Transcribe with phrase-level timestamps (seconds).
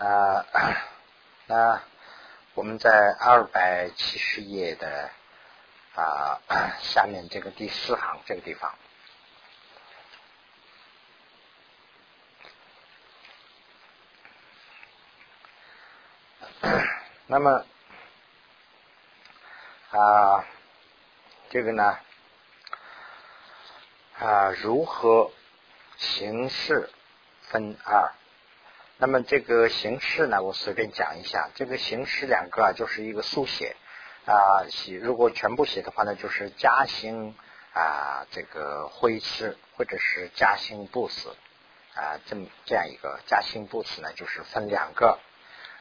[0.00, 0.46] 啊，
[1.44, 1.82] 那
[2.54, 5.10] 我们在二百七十页的
[5.94, 6.40] 啊
[6.80, 8.74] 下面这个第四行这个地方，
[17.28, 17.66] 那么
[19.90, 20.46] 啊，
[21.50, 21.98] 这个呢
[24.18, 25.30] 啊，如何
[25.98, 26.88] 形式
[27.42, 28.14] 分二？
[29.02, 31.48] 那么这个形式呢，我随便讲一下。
[31.54, 33.74] 这个形式两个啊，就是一个速写
[34.26, 37.34] 啊，写如果全部写的话呢，就是加兴
[37.72, 41.34] 啊，这个挥斥或者是加兴不死
[41.94, 45.18] 啊，这么这样一个加兴不死呢，就是分两个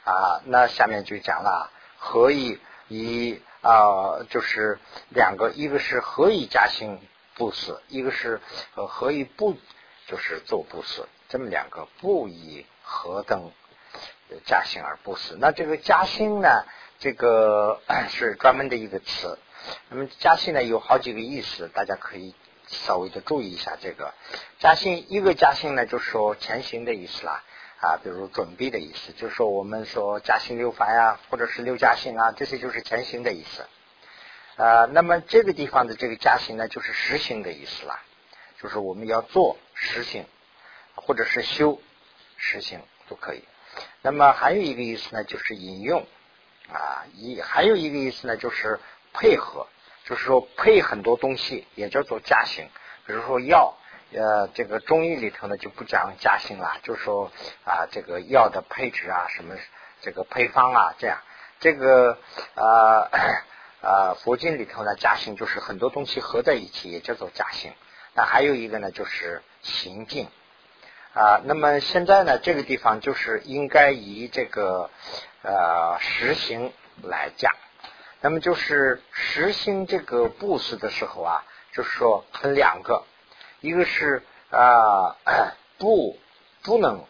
[0.05, 0.39] 啊。
[0.45, 7.01] 那下面就讲了，何以以啊，就是两个，一个是何以加兴
[7.35, 8.39] 不死，一个是
[8.75, 9.57] 呃何以不
[10.07, 12.65] 就是做不死，这么两个不以。
[12.91, 13.51] 何等
[14.45, 15.37] 加薪而不死？
[15.39, 16.65] 那这个加薪呢？
[16.97, 19.37] 这个 是专门的一个词。
[19.89, 22.33] 那么加薪呢，有好几个意思，大家可以
[22.67, 23.77] 稍微的注意一下。
[23.79, 24.13] 这个
[24.57, 27.43] 加薪，一个加薪呢，就是说前行的意思啦
[27.79, 33.67] 啊，比如准备的意思，就是说我们说加薪六凡呀，或者是六加薪啊，这些就是前行的意思。
[34.61, 38.01] 啊，那么这个地方的这个加薪呢，就是实行的意思啦，
[38.59, 40.25] 就是我们要做实行，
[40.95, 41.79] 或者是修。
[42.39, 43.43] 实行都可以。
[44.01, 46.07] 那么还有一个意思呢，就是引用
[46.73, 48.79] 啊，一还有一个意思呢，就是
[49.13, 49.67] 配合，
[50.05, 52.67] 就是说配很多东西，也叫做加行。
[53.05, 53.75] 比如说药，
[54.11, 57.31] 呃，这个中医里头呢就不讲加行了，就是说
[57.63, 59.55] 啊，这个药的配置啊，什么
[60.01, 61.21] 这个配方啊，这样。
[61.59, 62.17] 这个
[62.55, 63.09] 啊
[63.81, 67.73] 啊，佛经里头呢，加行就是很多东西合在一起，也叫做加行。
[68.13, 70.27] 那还有一个呢，就是行进。
[71.19, 74.89] 啊，那么现在呢，这个地方就是应该以这个
[75.41, 76.71] 呃实行
[77.03, 77.51] 来讲。
[78.21, 81.43] 那么就是实行这个布施的时候啊，
[81.73, 83.03] 就是说分两个，
[83.59, 85.17] 一个是啊
[85.77, 86.17] 不
[86.63, 87.03] 不能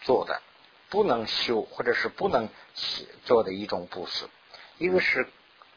[0.00, 0.40] 做的，
[0.88, 2.48] 不能修或者是不能
[3.26, 4.30] 做的一种布施，
[4.78, 5.28] 一个是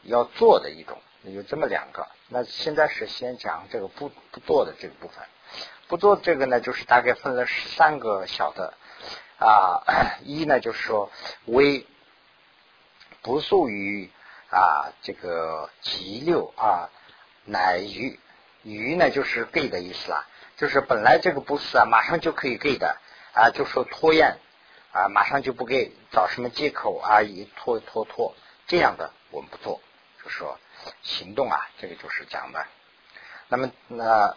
[0.02, 2.08] 要做的一种，有这么两个。
[2.30, 5.22] 那现在是先讲这个不不做的这个部分。
[5.88, 8.74] 不做这个呢，就是大概分了三个小的
[9.38, 9.82] 啊。
[10.24, 11.10] 一呢，就是说
[11.44, 11.86] 为
[13.22, 14.10] 不属于
[14.50, 16.90] 啊这个急流啊，
[17.44, 18.18] 乃于
[18.62, 20.26] 于呢，就是给的意思啦。
[20.56, 22.96] 就是本来这个不是啊，马上就可以给的
[23.34, 24.38] 啊，就说拖延
[24.92, 28.34] 啊，马上就不给，找什么借口啊，一拖拖拖
[28.66, 29.80] 这样的我们不做，
[30.24, 30.58] 就说
[31.02, 32.66] 行动啊，这个就是讲的。
[33.48, 34.34] 那么那。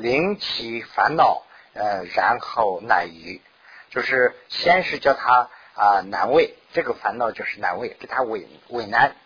[0.00, 1.42] 灵其烦恼，
[1.72, 3.42] 呃，然后乃于，
[3.90, 9.16] 就是先是叫他啊难为，这个烦恼就是难为，给他为为难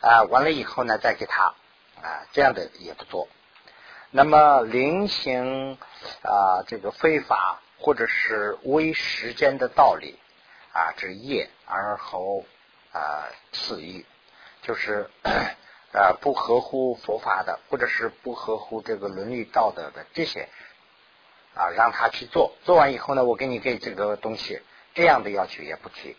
[0.00, 1.46] 啊，完了以后呢，再给他
[2.00, 3.26] 啊这样的也不做。
[4.12, 5.76] 那么临行
[6.22, 10.16] 啊这个非法或者是微时间的道理
[10.72, 12.44] 啊，这业而后
[12.92, 14.06] 啊次欲，
[14.62, 15.10] 就是。
[15.92, 20.48] 呃，不合乎佛法的，或者是不合乎这个伦理道德的这些
[21.54, 24.62] 啊，让他去做，做完以后呢，我给你给这个东西，
[24.94, 26.16] 这样的要求也不提。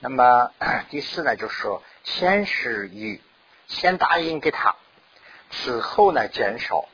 [0.00, 0.50] 那么
[0.90, 3.20] 第四呢，就是说，先是与
[3.68, 4.74] 先答应给他，
[5.50, 6.88] 此后呢减少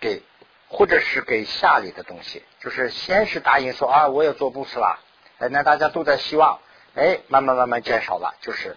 [0.00, 0.22] 给，
[0.68, 5.00] 或者是给下里的东西，就是先是答应说啊，我要做布施了，
[5.38, 6.60] 哎，那大家都在希望，
[6.94, 8.76] 哎，慢慢慢慢减少了，就是。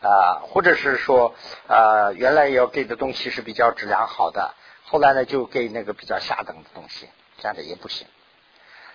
[0.00, 1.34] 啊，或者是说，
[1.68, 8.06] 呃，原来要给的东西是比较质量好的，后来呢就给那个比较下等的东西，这样的也不行。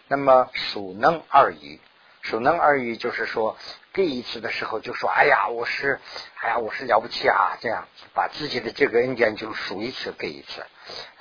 [0.07, 1.79] 那么属能二语，
[2.21, 3.57] 属能二语就是说，
[3.93, 5.99] 给一次的时候就说，哎呀，我是，
[6.41, 10.65] 哎呀，我是了不起啊，这样把自己的这个恩典就数一次给一次，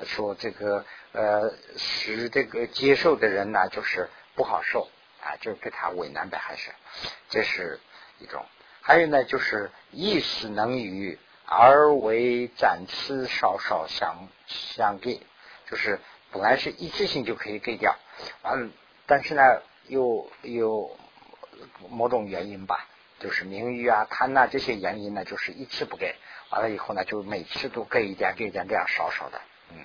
[0.05, 4.89] 说这个呃，使这个接受的人呢就是不好受
[5.23, 6.71] 啊，就给他为难的，还是
[7.29, 7.81] 这是
[8.19, 8.45] 一种。
[8.87, 15.21] 还有呢，就是意识能与而为暂时稍稍相相给，
[15.69, 15.99] 就是
[16.31, 17.97] 本来是一次性就可以给掉，
[18.43, 18.71] 完了，
[19.07, 19.43] 但是呢，
[19.89, 20.97] 又有
[21.91, 22.87] 某种原因吧，
[23.19, 26.15] 就是名誉啊、贪呐这些原因呢，就是一次不给，
[26.51, 29.41] 完了以后呢，就每次都给一点、给一点，这样少少的，
[29.73, 29.85] 嗯。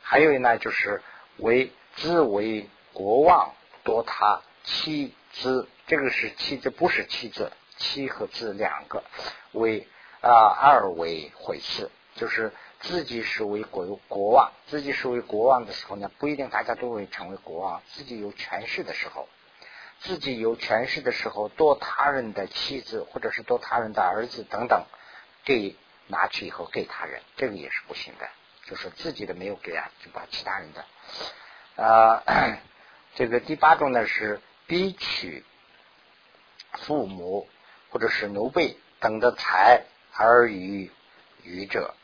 [0.00, 1.02] 还有呢，就是
[1.38, 3.52] 为自为国王
[3.82, 7.50] 夺他妻子，这个是妻子，不是妻子。
[7.76, 9.04] 七和字两个
[9.52, 9.88] 为
[10.20, 17.82] 啊二为毁事，就是自己是为国国王，自己是为国王的时候呢，不一定大家都会成为国王。
[17.88, 19.28] 自己有权势的时候，
[20.00, 24.84] 自己有权势的时候夺他人的妻子或者是夺他人的儿子等等，
[25.44, 25.76] 给
[26.08, 28.28] 拿去以后给他人，这个也是不行的。
[28.64, 30.84] 就是自己的没有给啊，就把其他人的。
[31.74, 32.22] 呃，
[33.16, 35.44] 这个第八种呢是逼取
[36.74, 37.48] 父母
[37.92, 39.84] 或者是奴婢等的财
[40.14, 40.90] 而与
[41.42, 41.94] 愚者，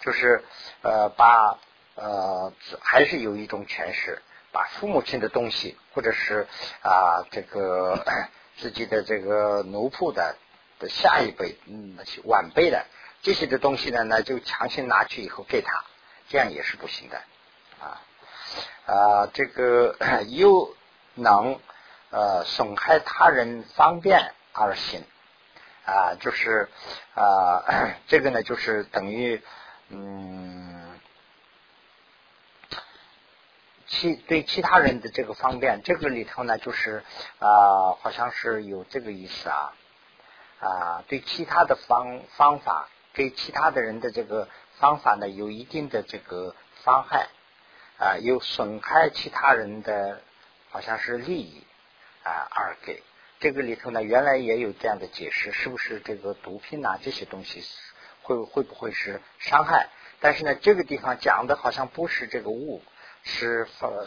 [0.00, 0.42] 就是
[0.82, 1.58] 呃把
[1.94, 6.46] 呃还是有一种权势，把父母亲的东西或者是
[6.82, 8.02] 啊这个
[8.56, 10.36] 自己的这个奴仆的
[10.78, 12.86] 的下一辈嗯晚辈的
[13.22, 15.84] 这些的东西呢，那就强行拿去以后给他，
[16.28, 17.20] 这样也是不行的
[17.80, 18.00] 啊
[18.86, 19.94] 啊这个
[20.28, 20.74] 又
[21.14, 21.60] 能
[22.10, 25.04] 呃损害他人方便而心。
[25.86, 26.68] 啊，就是
[27.14, 27.64] 啊，
[28.06, 29.42] 这个呢，就是等于
[29.88, 31.00] 嗯，
[33.88, 37.02] 其对其他人的这个方便，这个里头呢，就是
[37.40, 39.72] 啊，好像是有这个意思啊
[40.60, 44.48] 啊，对其他的方方法，对其他的人的这个
[44.78, 46.54] 方法呢，有一定的这个
[46.84, 47.28] 伤害
[47.98, 50.20] 啊，有损害其他人的，
[50.70, 51.66] 好像是利益
[52.22, 53.02] 啊而给。
[53.40, 57.64] 这个里头呢，原来也有这样的解释，是不是这个毒品呐这些东西
[58.20, 59.88] 会会不会是伤害？
[60.20, 62.82] 但是呢，这个地方讲的好像不是这个物，
[63.22, 64.06] 是呃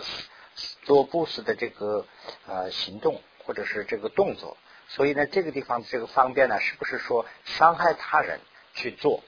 [0.83, 2.05] 做布施的这个
[2.45, 4.55] 呃行动或者是这个动作，
[4.87, 8.39] 所以呢，这个地方这个方便呢，是不是说伤害他人
[8.75, 9.23] 去做？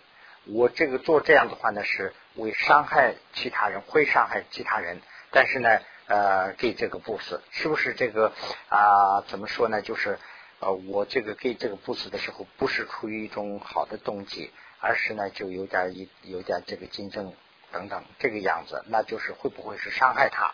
[0.45, 5.79] 我这个做这样的话呢，是为伤害其他人，会伤害其他人，但是呢。
[6.07, 8.31] 呃，给这个布施，是不是这个
[8.69, 9.21] 啊？
[9.27, 9.81] 怎么说呢？
[9.81, 10.19] 就是
[10.59, 17.33] 呃，我这个给这个布施的时候，不是出于一种好的动机，而是呢，就有点一有点这个竞争
[17.71, 20.53] 等等这个样子，那就是会不会是伤害他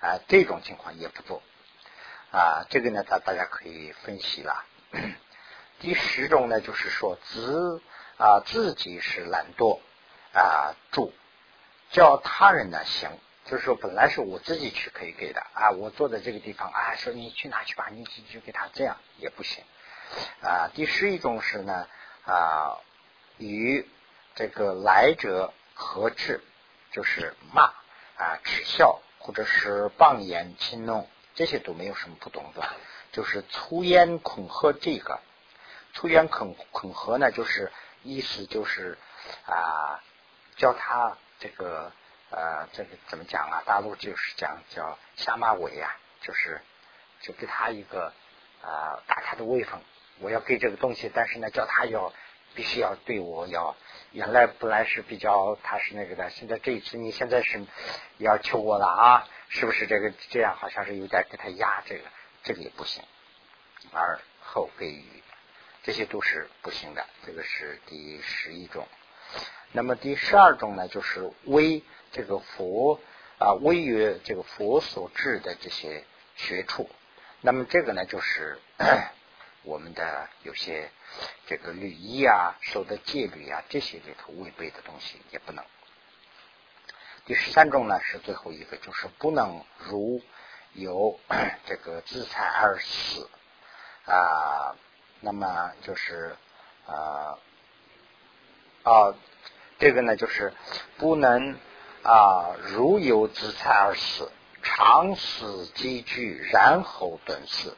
[0.00, 0.20] 啊？
[0.26, 1.42] 这种情况也不做
[2.30, 2.64] 啊。
[2.70, 4.64] 这个呢，大大家可以分析了。
[5.80, 7.82] 第十种呢，就是说自
[8.16, 9.80] 啊自己是懒惰
[10.32, 11.12] 啊住，
[11.90, 13.10] 叫他人呢行。
[13.50, 19.64] 就是说，本来是我自己去可以给的啊，我坐在这个地方啊，说你去哪去吧，你去去给他，这样也不行
[20.42, 20.68] 啊。
[20.74, 21.88] 第十一种是呢
[22.26, 22.76] 啊，
[23.38, 23.88] 与
[24.34, 26.42] 这个来者合治，
[26.92, 27.62] 就是骂
[28.18, 32.68] 啊、耻笑或者是谤言轻弄，这些都没有什么不懂的。
[33.12, 35.20] 就是粗言恐吓这个，
[35.94, 37.72] 粗言恐恐吓呢，就是
[38.02, 38.98] 意思就是
[39.46, 40.04] 啊，
[40.56, 41.90] 叫他这个。
[42.30, 43.62] 呃，这个怎么讲啊？
[43.64, 46.60] 大陆就是讲叫下马威啊，就是
[47.22, 48.12] 就给他一个
[48.62, 49.80] 啊打他的威风。
[50.20, 52.12] 我要给这个东西，但是呢，叫他要
[52.54, 53.76] 必须要对我要
[54.12, 57.64] 原来本来是比较他是那个的，现在这一次你现在是
[58.18, 59.28] 要求我了啊？
[59.48, 60.56] 是不是这个这样？
[60.56, 62.04] 好像是有点给他压这个，
[62.42, 63.02] 这个也不行。
[63.92, 65.22] 而后给予
[65.82, 68.86] 这些都是不行的，这个是第十一种。
[69.72, 71.82] 那么第十二种呢，就是为
[72.12, 73.00] 这个佛
[73.38, 76.04] 啊，为于这个佛所制的这些
[76.36, 76.88] 学处。
[77.40, 78.58] 那么这个呢，就是
[79.62, 80.90] 我们的有些
[81.46, 85.64] 这个律仪啊、守的戒律啊这些里头违背的东西也不能。
[87.26, 90.22] 第十三种呢，是最后一个，就是不能如
[90.72, 91.20] 有
[91.66, 93.28] 这个自残而死
[94.06, 94.74] 啊。
[95.20, 96.36] 那么就是
[96.86, 97.38] 啊
[98.88, 99.14] 啊。
[99.80, 100.52] 这个呢，就是
[100.96, 101.54] 不能
[102.02, 107.76] 啊，如有自残而死，常死积聚，然后顿死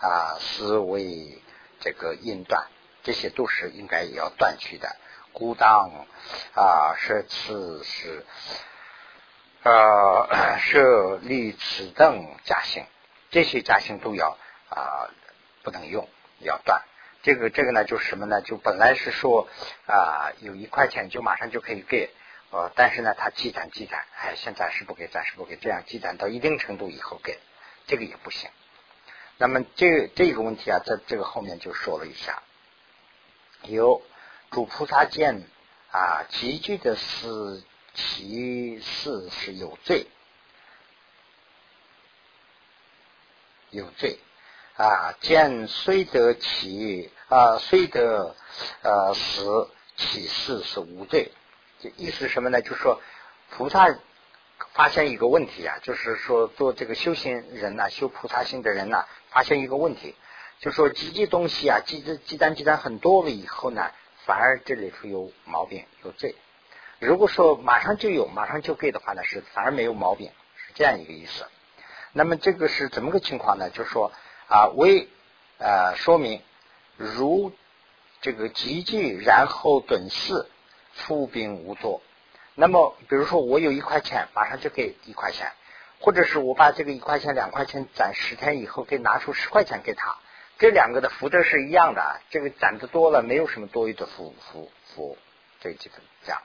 [0.00, 1.42] 啊，死为
[1.80, 2.68] 这个因断，
[3.02, 4.96] 这些都是应该要断去的。
[5.32, 6.06] 故当
[6.54, 8.24] 啊，是此是
[9.62, 12.86] 呃设立此等家兴，
[13.30, 14.38] 这些家兴都要
[14.70, 15.10] 啊
[15.62, 16.82] 不能用，要断。
[17.26, 18.40] 这个这个呢，就是什么呢？
[18.40, 19.48] 就本来是说
[19.88, 22.08] 啊，有一块钱就马上就可以给，
[22.52, 27.40] 呃，但是呢，他积攒积攒，哎，现在是不给，暂时不给，这样积攒到一定程度以后给，
[27.88, 28.48] 这个也不行。
[29.38, 32.44] 那么这这个问题啊，在这个后面就说了一下，
[33.64, 34.02] 有
[34.52, 35.48] 主菩萨见
[35.90, 40.06] 啊，积聚的是其事是有罪，
[43.70, 44.20] 有罪。
[44.78, 48.36] 啊，见虽得其啊，虽得
[48.82, 51.32] 呃死，起事是无罪。
[51.80, 52.62] 这意思什么呢？
[52.62, 53.00] 就是说，
[53.50, 53.88] 菩萨
[54.74, 60.14] 发现一个问题啊，就是说做这个修行人呐，修菩萨心的人呐，发现一个问题，
[60.60, 63.90] 就说积积东西啊，积积积攒积攒很多了以后呢，
[64.24, 66.36] 反而这里头有毛病，有罪。
[67.00, 71.44] 如果说马上就有，马上就给的话呢，是反而没有毛病，是这样一个意思。
[72.12, 73.68] 那么这个是怎么个情况呢？
[73.70, 74.12] 就是说。
[74.48, 75.08] 啊为
[75.58, 76.40] 呃说明
[76.96, 77.52] 如
[78.20, 80.48] 这个积聚，然后顿四，
[80.96, 82.02] 出兵无作。
[82.54, 85.52] 那么，比如说我有一块钱，马上就给一块钱，
[86.00, 90.16] 或者是我把这个一块钱、两块钱攒十天以后，给拿出十块钱给他，
[90.58, 92.20] 这两个的福德是一样的。
[92.30, 95.18] 这个攒的多了，没有什么多余的福福福，
[95.60, 96.40] 这几分这样。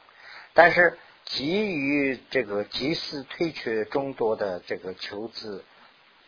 [0.54, 5.64] 但是，急于这个及时退却众多的这个求资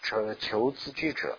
[0.02, 1.38] 求求资居者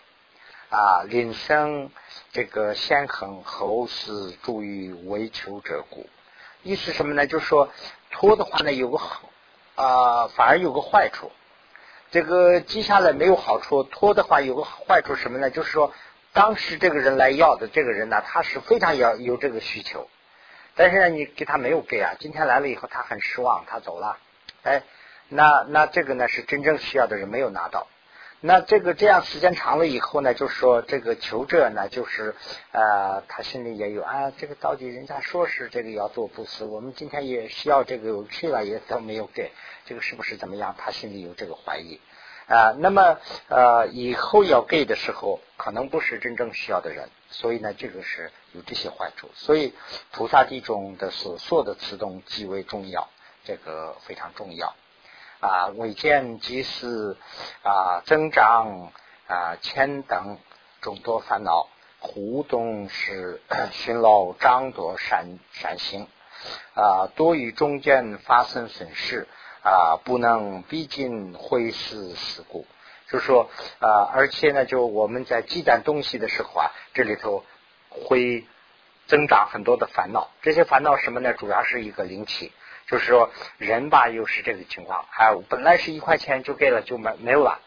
[0.69, 1.91] 啊，领生
[2.31, 6.07] 这个先恒后世助于为求者故。
[6.63, 7.27] 意思什么呢？
[7.27, 7.69] 就是说。
[8.17, 9.29] 托的话呢，有个好
[9.75, 11.33] 啊，反而有个坏处。
[12.11, 15.49] 这个记下来没有好处，托的话有个坏处什么呢？
[15.49, 15.91] 就是说，
[16.31, 20.07] 当时这个人来要的这个人呢，他是非常要有这个需求，
[20.75, 22.13] 但是呢，你给他没有给啊。
[22.17, 24.17] 今天来了以后，他很失望，他走了。
[24.63, 24.83] 哎，
[25.27, 27.87] 那那这个呢，是真正需要的人没有拿到。
[28.41, 32.35] 那这个这样时间长了以后呢，就说这个求者呢，就是
[32.71, 39.51] 呃，他心里也有啊，这个到底人家说是这个要做布施，我们今天也需要这个去了，也都没有给，
[39.85, 40.75] 这个是不是怎么样？
[40.77, 41.99] 他心里有这个怀疑
[42.47, 42.75] 啊。
[42.77, 49.31] 那么呃，以后要给的时候，可能不是真正需要的人，所以呢，这个是有这些坏处。
[49.33, 49.73] 所以
[50.11, 53.09] 菩萨地中的所说的此动极为重要，
[53.43, 54.75] 这个非常重要。
[55.45, 57.15] 啊，未见即是
[57.61, 58.91] 啊，增长
[59.27, 60.39] 啊，千等
[60.81, 61.67] 众多烦恼，
[61.99, 66.07] 互动是寻劳张多善善行
[66.73, 69.27] 啊，多于中间发生损失
[69.61, 72.65] 啊，不能逼近会事事故。
[73.07, 77.45] 就说啊，而且呢，就我们在积攒东西的时候啊，这里头
[77.89, 78.47] 会
[79.05, 80.31] 增长很多的烦恼。
[80.41, 81.33] 这些烦恼什么呢？
[81.33, 82.51] 主要是一个灵气。
[82.87, 87.59] 就是说，人吧又是这个情况，还本来是一块钱就给了就没没有了，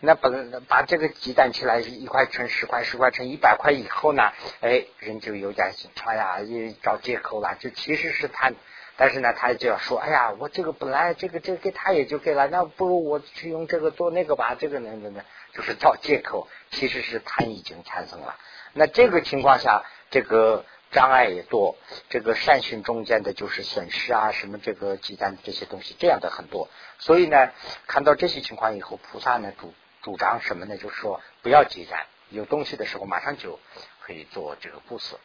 [0.00, 5.72] 那本把这个积攒起来一块乘十块，十块乘一百块以后呢，哎，人就有点
[6.04, 8.54] 哎呀，也找借口了，就其实是贪，
[8.96, 18.36] 但是呢，他就要说，哎呀，我这个本来这个这个给他也就给了，那不如我去用这个做那个吧，这个呢呢呢，就是找借口，其实是贪已经产生了。
[18.72, 20.64] 那这个情况下，这个。
[20.90, 21.76] 障碍也多，
[22.08, 26.68] 这个善行中间的就是损失啊，什么这个积攒这些东西，这样的很多。
[26.98, 27.52] 所以呢，
[27.86, 30.76] 看到这些情况以后，菩萨呢主主张什么呢？
[30.76, 33.60] 就是说不要积攒，有东西的时候马上就
[34.02, 35.16] 可以做这个布施。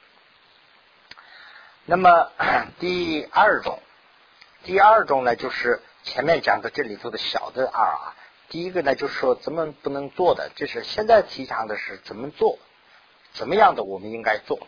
[1.85, 2.31] 那么
[2.79, 3.79] 第二种，
[4.63, 8.15] 第二种呢，就是前面讲的这里头的小的二啊。
[8.49, 12.59] 第一个呢，就是说怎么不能做的，就是现在提倡的是怎么做，
[13.33, 14.67] 怎么样的我们应该做。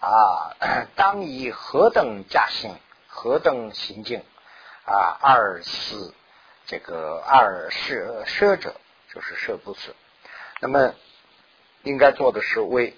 [0.00, 0.56] 啊，
[0.96, 2.74] 当以何等驾行，
[3.06, 4.24] 何等行径
[4.84, 5.18] 啊？
[5.20, 6.14] 二四
[6.66, 8.74] 这个二舍舍者，
[9.12, 9.94] 就是舍不施。
[10.60, 10.94] 那么
[11.82, 12.96] 应该做的是为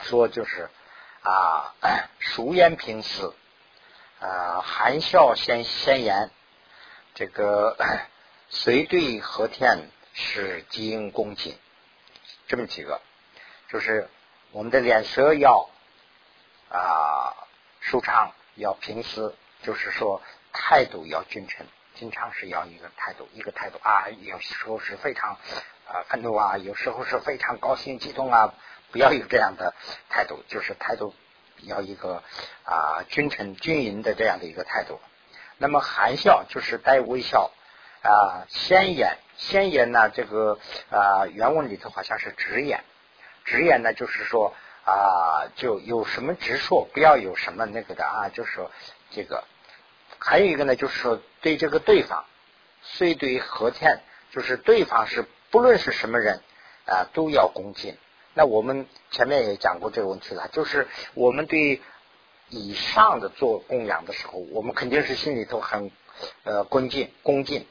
[0.00, 0.68] 说就是
[1.22, 1.74] 啊，
[2.18, 3.32] 熟言平时
[4.20, 6.30] 啊，含笑先先言，
[7.14, 7.76] 这个
[8.48, 11.56] 随对和天是基因恭敬，
[12.46, 13.00] 这么几个，
[13.68, 14.08] 就是
[14.52, 15.68] 我们的脸色要。
[16.74, 17.36] 啊，
[17.80, 20.22] 舒畅要平时就是说
[20.54, 25.32] 态度要均称，经常是要一个态度，一个态度啊，有时候是非常
[25.86, 28.54] 啊愤怒啊，有时候是非常高兴激动啊，
[28.90, 29.74] 不要有这样的
[30.08, 31.14] 态度，就是态度
[31.58, 32.22] 要一个
[32.64, 34.98] 啊均称均匀的这样的一个态度。
[35.58, 37.50] 那么含笑就是带微笑
[38.02, 40.58] 啊，先言先言呢，这个
[40.90, 42.82] 啊原文里头好像是直言，
[43.44, 44.54] 直言呢就是说。
[44.84, 48.72] 啊，就有什么直说，不要有什么那个的啊，就是说
[49.12, 49.44] 这个，
[50.18, 52.24] 还有一个呢，就是说对这个对方，
[52.82, 54.00] 虽对和天，
[54.32, 56.40] 就是对方是不论是什么人
[56.84, 57.96] 啊，都要恭敬。
[58.34, 61.80] 那我们前面也讲过这个问题了，就是我们对
[62.48, 65.92] 以上的做供养的时候，我们肯定是心里头很
[66.42, 67.68] 呃恭敬恭敬。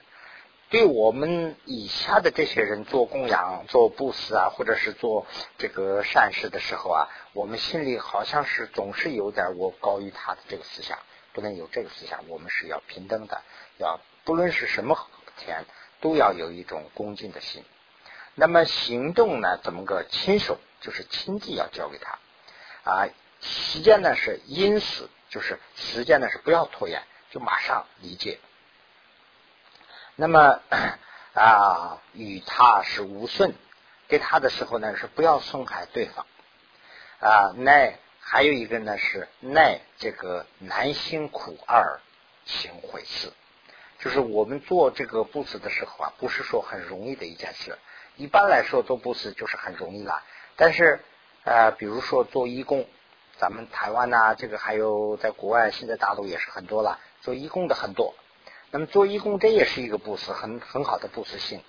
[0.72, 10.98] 对我们以下的这些人做供养、做布施啊，或者是做这个善事的时候啊，我们心里好像是总是有点我高于他的这个思想，
[11.34, 12.24] 不能有这个思想。
[12.30, 13.42] 我们是要平等的，
[13.80, 14.98] 要不论是什么
[15.36, 15.66] 天，
[16.00, 17.66] 都要有一种恭敬的心。
[18.36, 22.18] 那么行动呢，怎么个亲手，就是亲自要交给他
[22.90, 23.10] 啊？
[23.42, 28.40] 时间呢是因时，就是时间呢是不要拖延，就马上理解。
[30.16, 30.60] 那么
[31.34, 33.54] 啊，与他是无损，
[34.08, 36.26] 给他的时候呢是不要损害对方
[37.20, 37.54] 啊。
[37.56, 42.00] 耐还有一个呢是耐这个难辛苦二
[42.46, 43.32] 行回事，
[44.00, 47.78] 就是我们做这个布施的时候啊，不是说很容易的一件事，
[48.18, 50.22] 一般来说做布施就是很容易了。
[50.58, 51.00] 但是
[51.44, 52.86] 呃，比如说做义工，
[53.38, 58.14] 咱们台湾呐，这个还有在国外，现在大陆也是很多了，做义工的很多。
[58.72, 61.62] 那么做义工这也是一个布施，很很好的布施性。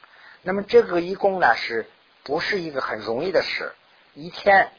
[0.42, 1.87] 那么这个义工呢，是
[2.23, 3.73] 不是一个很容易的事？
[4.14, 4.71] 一天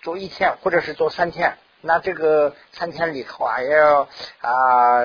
[0.00, 1.58] 做一天，或者是做三天。
[1.80, 4.08] 那这个三天里头啊，要
[4.40, 5.02] 啊，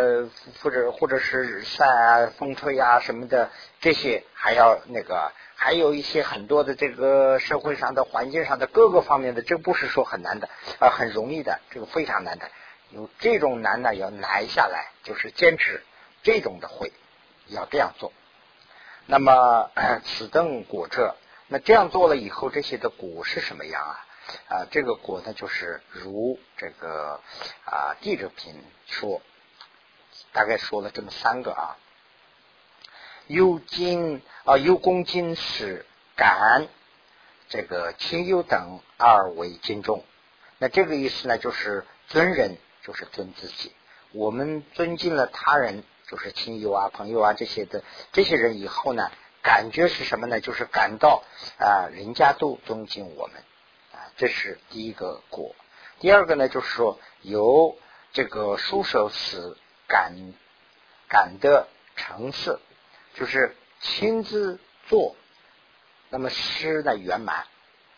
[0.61, 12.49] 或者或者是晒啊、风吹啊什么的，这些还要那个，还有一些很多的这个社会上的、环境上的各个方面的，这不是说很难的啊，很容易的，这个非常难的。
[12.89, 15.83] 有这种难呢，要难下来，就是坚持
[16.23, 16.91] 这种的会
[17.47, 18.11] 要这样做。
[19.05, 19.69] 那么
[20.03, 21.15] 此等果者，
[21.47, 24.05] 那这样做了以后，这些的果是什么样啊？
[24.47, 27.19] 啊，这个果呢，就是如这个
[27.65, 29.21] 啊，地者品说，
[30.31, 31.77] 大概说了这么三个啊，
[33.27, 36.67] 有金啊，有公金是感
[37.49, 40.05] 这个亲友等二为金重。
[40.57, 43.73] 那这个意思呢，就是尊人就是尊自己，
[44.13, 50.39] 我们尊敬了他人，就是亲友啊、朋友啊这些的这些人以后呢，感觉是什么呢？
[50.39, 51.23] 就是感到
[51.59, 53.37] 啊，人家都尊敬我们。
[53.91, 55.55] 啊这是第一个果，
[55.99, 57.77] 第二个呢，就是说由
[58.11, 59.57] 这个书手死
[59.87, 60.13] 感
[61.07, 62.59] 感的层次，
[63.15, 65.15] 就是亲自做，
[66.09, 67.45] 那么诗呢圆满，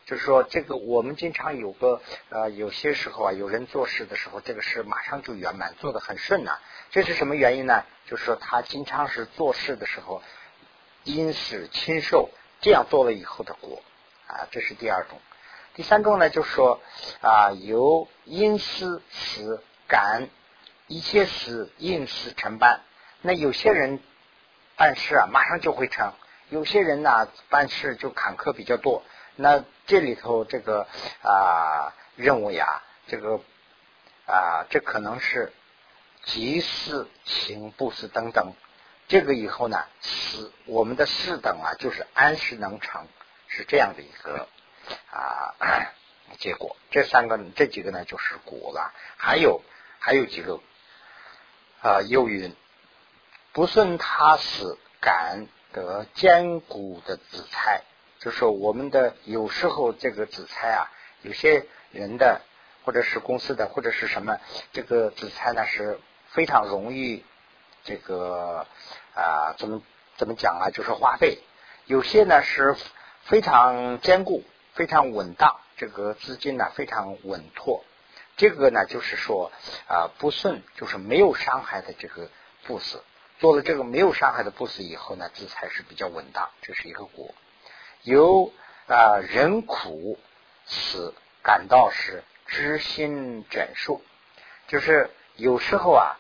[0.06, 6.60] 就是说这个我们经常有个呃有些时候啊，有人做事的时候，这个事马上就圆满，做的很顺呐。
[6.92, 7.84] 这是什么原因呢？
[8.06, 10.22] 就是说他经常是做事的时候，
[11.04, 12.30] 因是亲受，
[12.62, 13.82] 这样做了以后的果
[14.28, 15.20] 啊，这是第二种。
[15.74, 16.80] 第三种呢，就是说
[17.22, 20.30] 啊，由因思使感
[20.86, 22.82] 一切事应事成办。
[23.22, 24.00] 那有些人
[24.76, 26.12] 办事啊，马上就会成；
[26.50, 29.04] 有些人呢，办事就坎坷比较多。
[29.36, 30.88] 那这里头这个
[31.22, 33.41] 啊任务呀，这个
[34.26, 35.52] 啊，这可能是
[36.24, 38.54] 即事行不思等等。
[39.08, 43.08] 这个以后呢，是我们的四等啊，就是安时能成，
[43.48, 44.48] 是这样的一个。
[45.10, 45.56] 啊，
[46.38, 49.63] 结果这三个这几个呢就是果了，还有
[50.00, 50.60] 还有几个
[51.82, 52.56] 啊，又云
[53.52, 57.84] 不顺他死，感得坚固的子菜，
[58.19, 62.41] 就说我们的有时候这个紫菜啊，有些人的
[62.84, 64.39] 或者是公司的或者是什么，
[64.73, 65.99] 这个紫菜呢是
[66.30, 67.23] 非常容易
[67.84, 68.65] 这个
[69.13, 69.82] 啊，怎么
[70.17, 71.39] 怎么讲啊，就是花费，
[71.86, 72.75] 有些呢是
[73.23, 74.43] 非常坚固。
[74.73, 77.86] 非常稳当，这个资金呢非常稳妥。
[78.36, 79.54] 这个呢就是说
[79.88, 82.30] 啊不顺，就是没有伤害的这个
[82.65, 82.99] 布施。
[83.39, 87.34] 做了这个没有伤害的布施以后呢，资财是比较稳当，这是一个果。
[88.06, 88.54] 由
[88.88, 90.18] 啊人苦
[90.65, 91.13] 死
[91.44, 94.02] 感到是知心整数，
[94.70, 96.15] 就是有时候啊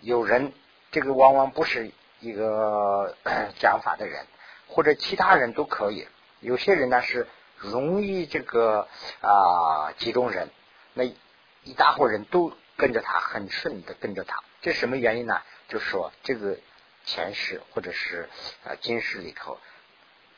[0.00, 0.52] 有人
[0.92, 1.90] 这个往往不是
[2.20, 3.16] 一个
[3.58, 4.24] 讲法的人，
[4.68, 6.06] 或者其他人都可以。
[6.38, 7.26] 有些人呢是。
[7.62, 8.88] 容易这个
[9.20, 10.50] 啊集中人，
[10.94, 14.42] 那一大伙人都跟着他，很顺的跟着他。
[14.62, 15.40] 这什么原因呢？
[15.68, 16.58] 就是说这个
[17.04, 18.28] 前世或者是
[18.64, 19.58] 啊今世里头，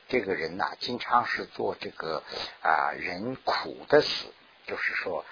[0.08, 2.22] 这个人呐，经常是做这个
[2.62, 4.26] 啊人苦的死。
[4.66, 5.24] 就是说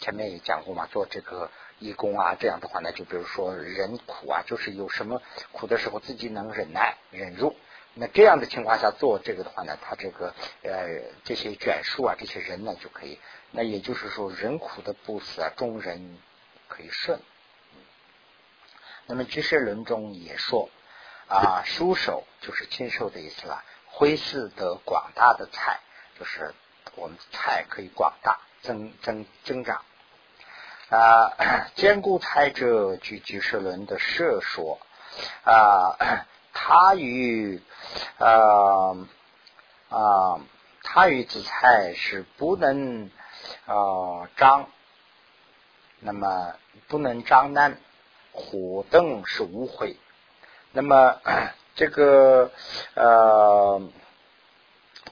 [0.00, 7.56] 前面也讲过嘛，做这个义工啊，这样的话呢，就比如说人苦啊，就是有什么苦的时候，自己能忍耐忍住。
[7.94, 10.88] 那这样的情况下做这个的话呢，他这个呃
[11.24, 13.20] 这些卷数啊，这些人呢就可以。
[13.50, 16.18] 那也就是说，人苦的不死啊，众人
[16.68, 17.20] 可以顺。
[19.06, 20.70] 那么居士论中也说
[21.28, 23.62] 啊，书手就是亲授的意思了。
[23.92, 25.80] 挥似得广大的菜，
[26.18, 26.54] 就是
[26.96, 29.82] 我们菜可以广大增增增长
[30.90, 31.32] 啊。
[31.76, 34.80] 坚固菜者，据居士论的设说
[35.44, 36.26] 啊。
[36.54, 37.62] 他与
[38.18, 38.28] 啊
[39.88, 40.40] 啊，
[40.82, 43.10] 他与紫菜是不能
[43.64, 44.68] 啊张，
[45.98, 46.54] 那么
[46.88, 47.80] 不能张难，
[48.32, 49.96] 火灯是无悔。
[50.72, 51.20] 那么
[51.74, 52.50] 这个
[52.94, 53.82] 呃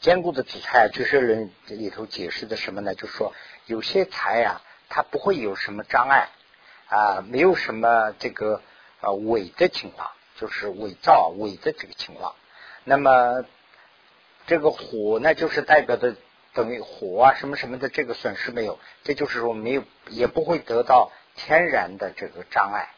[0.00, 2.94] 坚固的紫菜，就是人里头解释的什么呢？
[2.94, 3.34] 就说
[3.66, 6.28] 有些财呀，它不会有什么障碍
[6.88, 8.62] 啊，没有什么这个
[9.00, 10.10] 啊伪的情况。
[10.36, 12.34] 就是伪造伪的这个情况，
[12.84, 13.44] 那么
[14.46, 16.16] 这个火呢，就是代表的
[16.54, 22.88] 等于火啊什么什么的这个损失没有，这就是说没有也不会得到天然的这个障碍，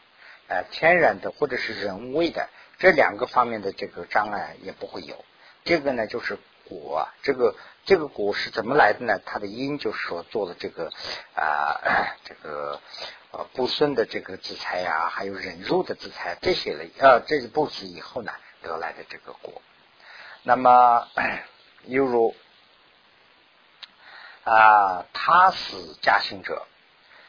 [0.47, 2.49] 呃，天然的或者是人为的
[2.83, 5.25] 这两个方面的这个障碍也不会有。
[5.63, 6.37] 这个呢，就是
[6.69, 9.21] 果，这个这个果是怎么来的呢？
[9.25, 10.91] 它的因就是说做了这个
[11.37, 11.81] 啊
[12.25, 12.81] 这个
[13.31, 19.63] 呃不顺的这个制裁呀，还有忍辱的制裁这些了呃这个布施以后呢得来的这个果。
[20.43, 21.07] 那么
[21.85, 22.35] 犹如
[24.43, 26.67] 啊他死加行者，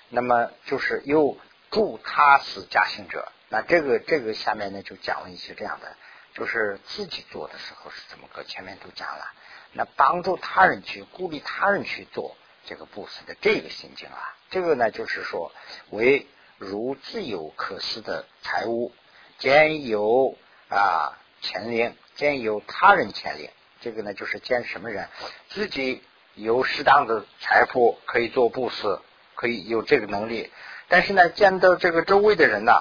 [0.09, 1.37] 那么就是又
[1.69, 3.31] 助他死加行者。
[3.53, 5.95] 那这个这个下面呢就讲了一些这样的，
[6.33, 9.31] 就是自己做的时候是怎么个，前面都讲了。
[9.73, 12.35] 那帮助他人去鼓励他人去做
[12.65, 15.51] 这个布施的这个心境啊，这个呢就是说
[15.91, 16.25] 为
[16.57, 18.91] 如自有可施的财物，
[19.37, 20.35] 兼有
[20.69, 21.13] 啊
[21.43, 23.51] 钱令，兼有他人钱令。
[23.81, 25.07] 这个呢就是兼什么人
[25.49, 26.01] 自己
[26.33, 28.99] 有适当的财富可以做布施，
[29.35, 30.51] 可以有这个能力，
[30.87, 32.73] 但是呢见到这个周围的人呢。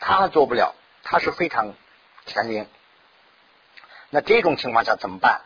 [0.00, 1.74] 他做不了，他是非常
[2.26, 2.66] 全灵。
[4.10, 5.42] 那这种情况下怎么办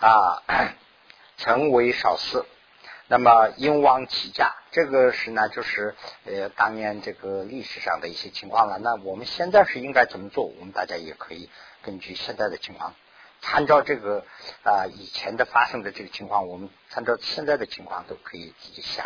[0.00, 0.42] 啊？
[1.36, 2.44] 成为少事，
[3.08, 8.78] 那么应往起价，这个是呢，就是呃当年这个历史上的一些情况了。
[8.78, 10.44] 那我们现在是应该怎么做？
[10.44, 11.50] 我们大家也可以
[11.82, 12.94] 根据现在的情况，
[13.40, 14.24] 参照这个
[14.62, 19.04] 啊以前的发生的这个情况，我们参照现在的情况都可以自己想。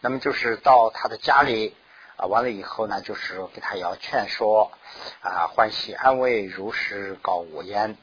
[0.00, 1.76] 那么就是到他的家里。
[2.16, 4.72] 啊，完了以后呢，就是给他要劝说
[5.20, 7.96] 啊，欢喜安慰，如实告我言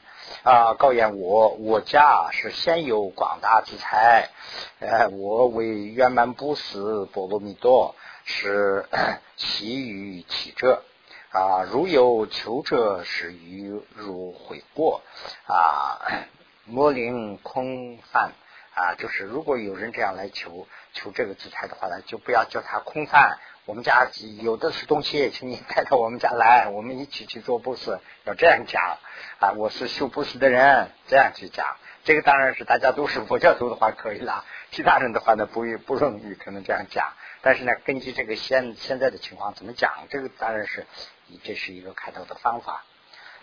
[0.44, 4.30] 啊，告言我我家是现有广大之财，
[4.78, 8.88] 呃，我为圆满不死波罗蜜多，是
[9.36, 10.84] 喜于起者
[11.30, 15.02] 啊，如有求者，是于如悔过
[15.46, 16.00] 啊，
[16.64, 18.32] 莫令空泛
[18.74, 23.38] 啊，就是如果有人这样来求求这个资财的话呢，就不要叫他空泛。
[23.66, 24.10] 我们家
[24.42, 27.98] 有的是东西，请你带到我们家来，我们一起去做布施。
[28.24, 28.98] 要这样讲
[29.40, 31.78] 啊，我是修布施的人，这样去讲。
[32.04, 37.14] 这个当然是大家都是佛教徒的话可以了， 其他人的话呢不不容易可能这样讲。
[37.40, 40.86] 但是呢，根据这个现现在的情况怎么讲，这个当然是
[41.42, 42.84] 这是一个开头的方法。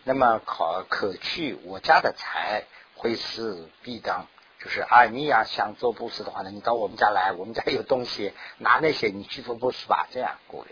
[0.03, 4.27] 那么可可去我家的财，会是必当。
[4.63, 10.69] 就是啊，你要想做布施的话呢，你到我们家来，我们家有东西，拿那些你去做布施吧，这样鼓励。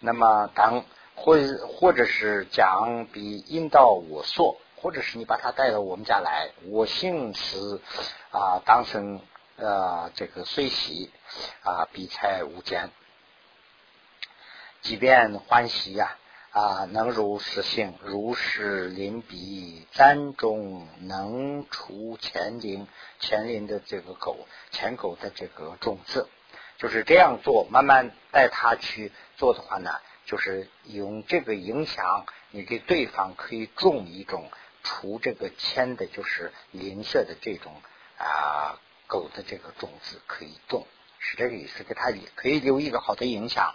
[0.00, 1.36] 那么当或
[1.68, 7.80] 或者是讲比引导我说，或者是你把他带到我们家来，我姓是
[8.32, 9.20] 啊，当成
[9.56, 11.12] 呃这个随喜
[11.62, 12.90] 啊，比财无间，
[14.80, 16.16] 即便欢喜呀。
[16.52, 22.86] 啊能如实性，如是临彼簪中能除前林
[23.20, 26.28] 前林的这个狗前狗的这个种子，
[26.76, 29.90] 就是这样做，慢慢带他去做的话呢，
[30.26, 34.50] 就是用这个影响，你给对方可以种一种
[34.82, 37.72] 除这个铅的，就是林舍的这种
[38.18, 40.86] 啊狗的这个种子可以种，
[41.18, 43.74] 是这个意思，给他也可以留一个好的影响。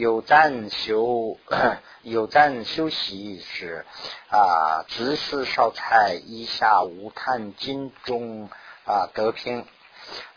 [0.00, 1.36] 有赞修，
[2.00, 3.84] 有赞修习是
[4.30, 8.48] 啊，执事烧菜，以下无贪金中
[8.86, 9.66] 啊得平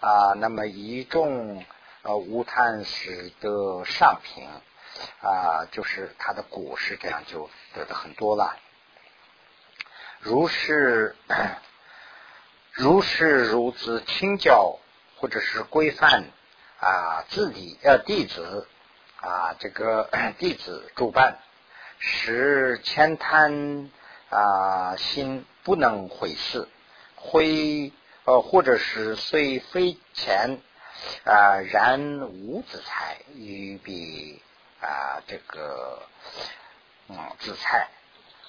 [0.02, 1.63] 啊，那么一众
[2.02, 4.45] 呃无贪使得上品
[5.21, 8.58] 啊，就是他的果实这样就得的很多了。
[10.19, 11.15] 如是
[12.73, 14.78] 如是如此清教
[15.15, 16.26] 或者是规范
[16.82, 18.67] 啊，自己呃弟子。
[19.23, 21.39] 啊，这个 弟子主办，
[21.97, 23.89] 使千贪
[24.29, 26.67] 啊心不能回事，
[27.15, 27.93] 会
[28.25, 30.59] 呃或者是虽非钱
[31.23, 34.41] 啊然无子财于彼
[34.81, 36.03] 啊这个
[37.07, 37.88] 嗯子财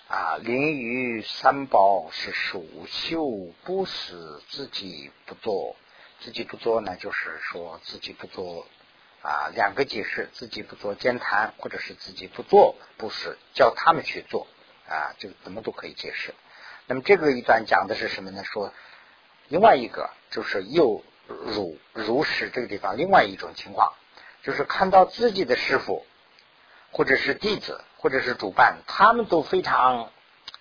[0.09, 3.25] 啊临于三宝是属秀
[3.63, 5.77] 不死自己不做，
[6.19, 8.67] 自己不做呢，就是说自己不做。
[9.25, 14.47] 啊，两个解释，自己不做兼谈，或者是自己不做，不是叫他们去做
[14.87, 16.35] 啊，就怎么都可以解释。
[16.87, 18.45] 那么这个一段讲的是什么呢？
[18.45, 18.75] 说
[19.49, 23.95] 另外一个就是又如如实这个地方，另外一种情况
[24.43, 26.05] 就是看到自己的师傅，
[26.93, 30.11] 或者是弟子，或者是主办，他们都非常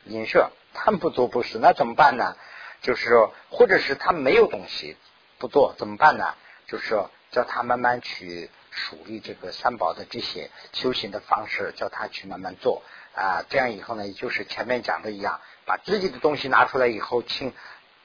[0.06, 2.38] 隐舍，他们不做不是，那怎么办呢？
[2.82, 4.96] 就是说，或者是他没有东西
[5.38, 6.34] 不做，怎么办呢？
[6.68, 7.12] 就是说。
[7.34, 12.84] 叫他慢慢去树立这个三宝的这些修行的方式，叫他去慢慢做。
[13.14, 17.54] 啊，这样以后呢，就是前面讲的一样，把自己的东西拿出来以后，请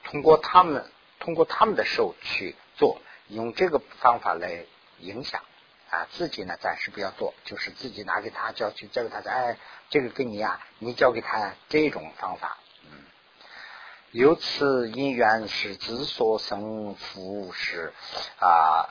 [0.03, 4.65] 通过他们，通过他们的手去做，用这个方法来
[4.99, 5.41] 影响。
[5.89, 9.57] 啊，自己呢暂时不要做，就是自己拿给他叫去交给他，哎，
[9.89, 12.59] 这个给你啊，你交给他这种方法，
[14.11, 17.93] 由此因缘是之所生福是
[18.39, 18.89] 啊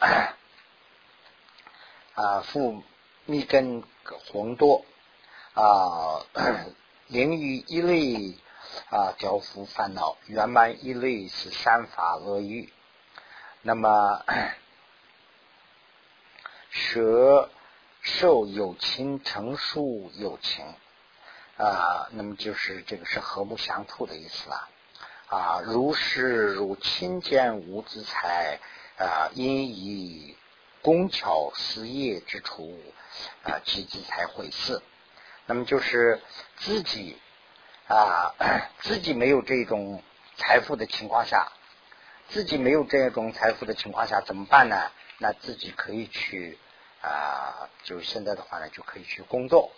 [2.14, 2.84] 啊富
[3.24, 3.82] 密根
[4.30, 4.84] 红多
[5.54, 6.22] 啊，
[7.08, 8.38] 灵于一类
[8.90, 12.72] 啊交付烦恼，圆满一类是三法恶欲。
[13.62, 14.24] 那么
[16.70, 17.50] 舍
[18.02, 20.64] 受有情，成熟有情
[21.56, 24.68] 啊，那么就是这个是和睦相处的意思啊。
[25.28, 26.22] 啊，如是
[26.54, 28.60] 如亲见无资财
[28.96, 30.34] 啊，因以
[30.80, 32.80] 工巧思业之处
[33.42, 34.80] 啊，其资财会事。
[35.44, 36.22] 那么就是
[36.56, 37.18] 自己
[37.88, 38.34] 啊，
[38.80, 40.02] 自己没有这种
[40.38, 41.52] 财富的情况下，
[42.30, 44.90] 自己没有这种财富的情况下怎么办呢？
[45.18, 46.58] 那自己可以去
[47.02, 49.72] 啊，就是现在的话呢，就可以去工作。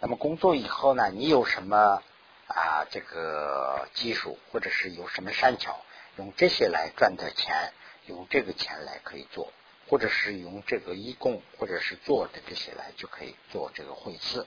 [0.00, 2.02] 那么工作以后呢，你有什么？
[2.46, 5.84] 啊，这个技术或者是有什么善巧，
[6.16, 7.72] 用这些来赚的钱，
[8.06, 9.52] 用这个钱来可以做，
[9.88, 14.46] 或者是用这个义工或者是做的这些来就可以做这个会次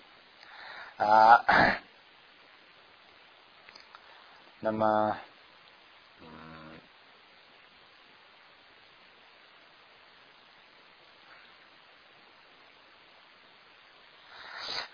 [0.97, 1.43] 啊。
[4.59, 5.17] 那么，
[6.21, 6.79] 嗯，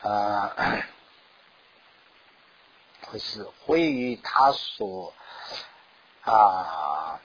[0.01, 0.85] 啊。
[3.19, 5.13] 是会于他所
[6.21, 7.19] 啊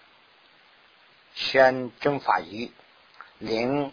[1.35, 2.73] 宣正法语，
[3.39, 3.93] 令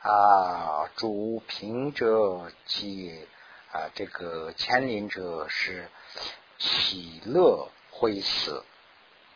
[0.00, 3.26] 啊主平者及
[3.72, 5.90] 啊这个牵领者是
[6.58, 8.64] 喜乐会死，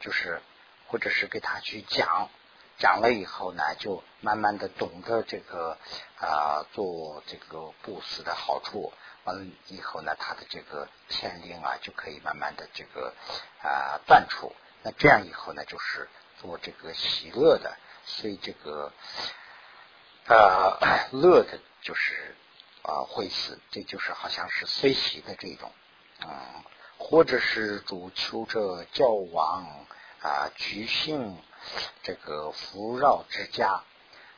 [0.00, 0.40] 就是
[0.86, 2.28] 或者是给他去讲
[2.78, 5.76] 讲了以后呢，就慢慢的懂得这个
[6.16, 8.92] 啊做这个布施的好处。
[9.28, 13.12] 完了以后呢，他的这个天灵啊，就可以慢慢的这个
[13.62, 14.54] 啊断除。
[14.82, 16.08] 那这样以后呢，就是
[16.40, 18.90] 做这个喜乐的，所以这个
[20.28, 20.78] 呃
[21.12, 22.34] 乐的，就是
[22.82, 25.70] 啊会死，这就是好像是随喜的这种
[26.20, 26.64] 啊，
[26.96, 29.84] 或者是主求者教王
[30.22, 31.36] 啊举行
[32.02, 33.82] 这个福绕之家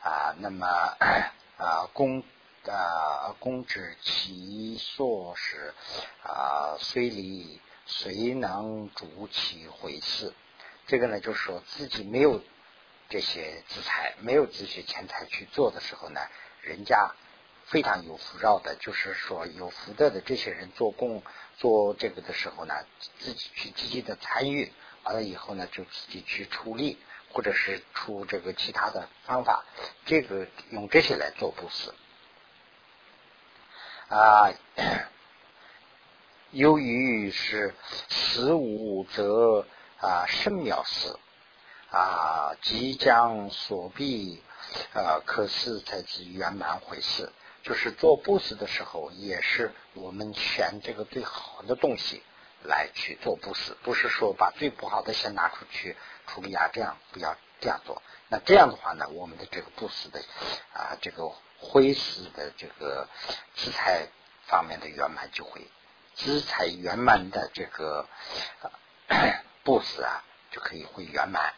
[0.03, 0.67] 啊，那么
[1.57, 2.25] 啊公。
[2.67, 5.73] 啊，公之其所是
[6.23, 10.33] 啊，虽离虽能主其回事。
[10.85, 12.41] 这个呢，就是说自己没有
[13.09, 16.21] 这些资财，没有这些钱财去做的时候呢，
[16.61, 17.15] 人家
[17.65, 21.23] 非常有福绕的，就是说有福德的这些人做工
[21.57, 22.75] 做这个的时候呢，
[23.19, 24.71] 自己去积极的参与，
[25.03, 26.97] 完了以后呢，就自己去出力，
[27.31, 29.65] 或者是出这个其他的方法，
[30.05, 31.93] 这个用这些来做布施。
[34.11, 34.51] 啊，
[36.51, 37.73] 由于是
[38.09, 39.65] 十五则
[40.01, 41.15] 啊甚妙事
[41.91, 44.43] 啊即将所必
[44.93, 47.31] 啊，可是才是圆满回事。
[47.63, 52.21] 就是做布施的时候，也是我们选这个最好的东西
[52.63, 55.95] 来去做布施，不是说把最不好的先拿出去
[56.27, 58.01] 处理啊，这样不要这样做。
[58.27, 60.19] 那这样的话呢，我们的这个布施的
[60.73, 61.31] 啊这个。
[61.63, 63.07] 灰石的这个
[63.53, 64.07] 资财
[64.47, 65.67] 方面的圆满就会
[66.15, 68.07] 资财圆满的这个
[69.63, 71.53] 布施啊，就可以会圆满。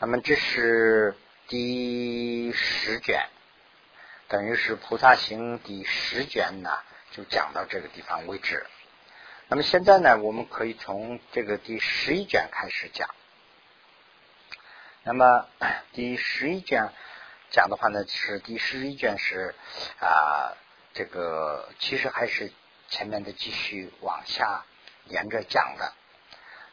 [0.00, 3.28] 那么这是第十卷，
[4.26, 6.76] 等于是菩萨行第十卷呢，
[7.12, 8.66] 就讲到这个地方为止。
[9.46, 13.08] 那么现在呢，我们可以从这个第十一卷开始讲。
[15.08, 15.46] 那么
[15.94, 16.92] 第十一卷。
[17.50, 19.54] 讲的话呢，是第十一卷是
[20.00, 20.52] 啊，
[20.92, 22.52] 这个其实还是
[22.90, 24.66] 前面的继续往下
[25.04, 25.94] 连着讲的。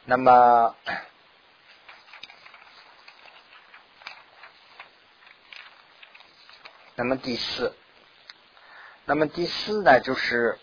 [0.04, 0.76] 那么，
[6.94, 7.74] 那么第四，
[9.06, 10.58] 那么第四呢，就是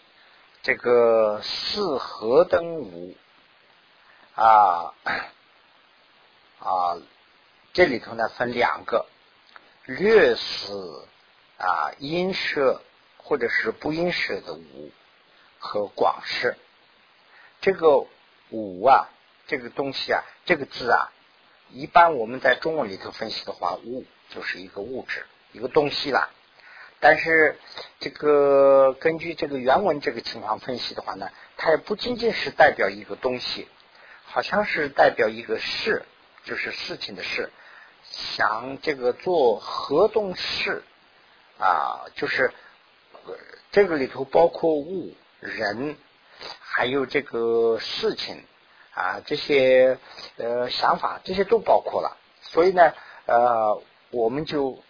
[0.61, 3.17] 这个四合灯五
[4.35, 4.93] 啊
[6.59, 6.97] 啊，
[7.73, 9.07] 这里头呢分两个。
[9.85, 11.07] 略思
[11.57, 12.81] 啊，音舍
[13.17, 14.91] 或者是不音舍的无
[15.59, 16.55] 和广式，
[17.59, 18.05] 这个
[18.49, 19.09] 无啊，
[19.45, 21.11] 这个东西啊，这个字啊，
[21.69, 26.29] 一般我们在中文里头分析的话，物就是一个物质，一个东西啦。
[27.01, 27.59] 但是
[27.99, 33.67] 这个根据这个原文这个情况分析的话呢，它也不仅仅是代表一个东西，
[34.23, 36.05] 好像是代表一个事，
[36.45, 37.51] 就是事情的事。
[38.13, 40.83] 想这个做合动事
[41.59, 42.53] 啊，就是
[43.71, 45.97] 这个里头包括物、人，
[46.59, 48.45] 还有这个事情
[48.93, 49.97] 啊这些
[50.37, 52.17] 呃想法，这些都包括了。
[52.41, 52.93] 所以呢，
[53.25, 54.83] 呃，我们就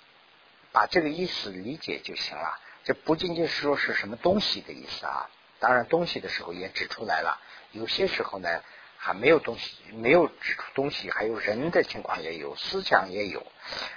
[0.73, 2.59] 把这个意思理解就行了。
[2.83, 7.39] 这不仅仅是说是什么东西的意思啊，当然东西的时候也指出来了。
[7.71, 8.61] 有些时候呢，
[9.05, 13.45] 还没有东西，没有指出东西，还有人的情况也有，思想也有，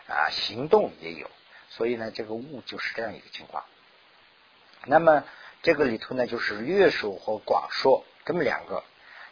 [0.09, 1.31] 啊，行动也有。
[1.71, 3.63] 所以呢，这个物就是这样一个情况。
[4.85, 5.23] 那么
[5.63, 8.83] 这个里头呢，就是略说和广说这么两个。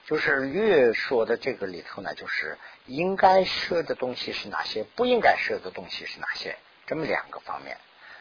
[0.06, 2.56] 就是略说的这个里头呢，就是
[2.86, 6.56] 应该设的东西是哪些，不应该设的东西是哪些，
[6.86, 7.78] 这么两个方面。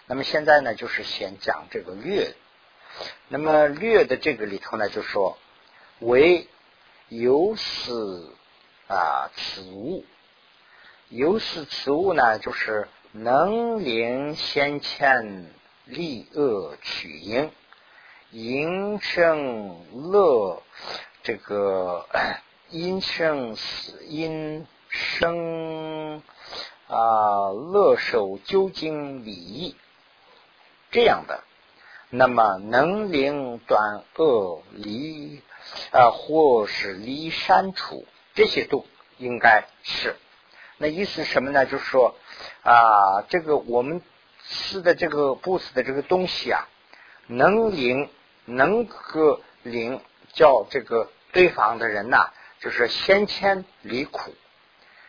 [0.07, 2.33] 那么现在呢，就是先讲这个略。
[3.27, 5.37] 那么略的这个里头呢，就说
[5.99, 6.47] 为
[7.19, 7.91] 有是
[8.87, 10.03] 啊此物，
[11.09, 15.53] 有是此物呢，就是能令先前
[15.85, 17.51] 利恶取因，
[18.31, 20.63] 因生乐。
[21.21, 22.05] 这个
[22.69, 26.21] 因生死因生
[26.87, 29.77] 啊乐受究竟理
[30.91, 31.43] 这样的，
[32.09, 35.41] 那么能令断恶离
[35.91, 38.85] 啊或是离删除，这些都
[39.17, 40.15] 应该是。
[40.77, 41.65] 那意思什么呢？
[41.65, 42.15] 就是说
[42.63, 44.01] 啊，这个我们
[44.47, 46.67] 吃的这个布施的这个东西啊，
[47.27, 48.09] 能令
[48.45, 50.01] 能够令。
[50.35, 54.33] 叫这个对方的人呐，就是先迁离苦，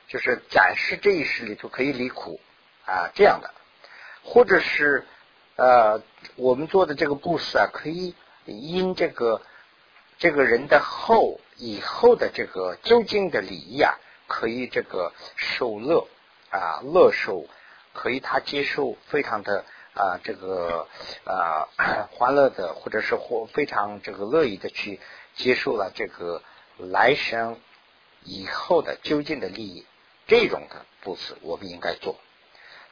[0.07, 2.39] 就是展示这一世里头可以离苦
[2.85, 3.51] 啊这样的，
[4.23, 5.07] 或者是
[5.57, 6.03] 呃
[6.37, 8.15] 我们做的这个布施啊，可以
[8.45, 9.41] 因这个
[10.19, 16.07] 这个人的后以后的这个究竟的利益啊，可以这个受乐
[16.51, 17.47] 啊乐受，
[17.93, 19.65] 可以他接受非常的。
[19.97, 20.89] 啊，这个
[21.25, 21.69] 啊，
[22.11, 24.99] 欢乐的，或者是或非常这个乐意的去
[25.37, 26.43] 接受了这个
[26.79, 27.61] 来生
[28.25, 29.87] 以后的究竟的利益，
[30.27, 32.19] 这种的布施我们应该做。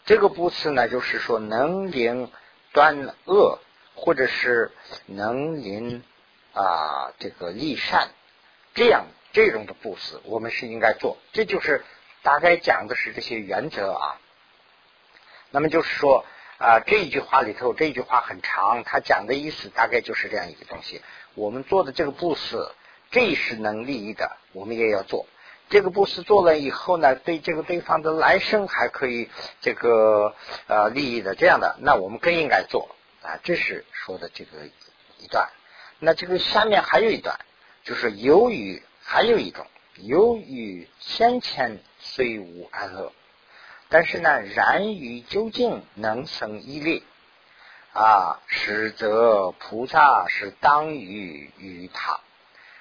[0.06, 2.30] 这个布施呢，就是说能令
[2.72, 3.58] 断恶，
[3.96, 4.70] 或者是
[5.06, 6.04] 能令
[6.52, 8.10] 啊这个利善，
[8.74, 11.18] 这样这种的布施我们是应该做。
[11.32, 11.84] 这就是
[12.22, 14.20] 大概讲的是这些原则啊。
[15.50, 16.24] 那么就是说。
[16.58, 21.02] 啊，这一句话里头，这一句话很长，他讲的意思大概就是这样一个东西。
[21.34, 22.70] 我们做的这个布施，
[23.10, 25.26] 这是能利益的，我们也要做。
[25.70, 29.28] 这个布施做了以后呢，对这个对方的来生还可以
[29.60, 30.36] 这个
[30.68, 33.40] 呃利益的，这样的，那我们更应该做啊。
[33.42, 34.58] 这是说的这个
[35.18, 35.48] 一段。
[36.04, 37.38] 那这个下面还有一段，
[37.84, 43.12] 就是由于还有一种，由于先前虽无安乐。
[43.88, 47.04] 但是呢，然于究竟能生一力
[47.92, 52.18] 啊，实则菩萨是当于于他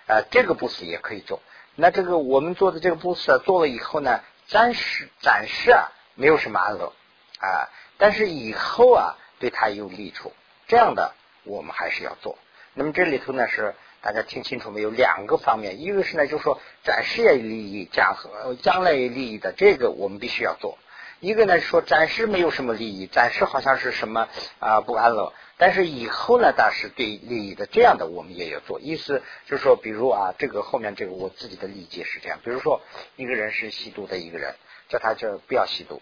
[0.08, 1.44] 啊，这个布施也可以做。
[1.76, 6.92] 那这个我们做的这个布施做了以后呢，暂时暂时啊没有什么安乐
[7.40, 10.34] 啊，但是以后啊对他有利处，
[10.68, 12.36] 这样的我们还是要做。
[12.74, 14.90] 那么这里头呢是大家听清楚没有？
[14.90, 20.78] 两个方面，一个是呢就是说暂时也有利益，将和将来有利益的，这个我们必须要做。
[21.20, 28.80] 一个呢说暂时没有什么利益，暂时好像是什么啊不安乐，但是以后呢，但是对利益的这样的我们也要做。
[28.80, 32.82] 意思就是说，比如啊，这个后面这个我自己的理解是这样，比如说
[33.18, 34.56] 一个人是吸毒的一个人，
[34.90, 36.02] 叫他就不要吸毒，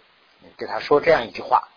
[0.57, 1.67] 给他说这样一句话，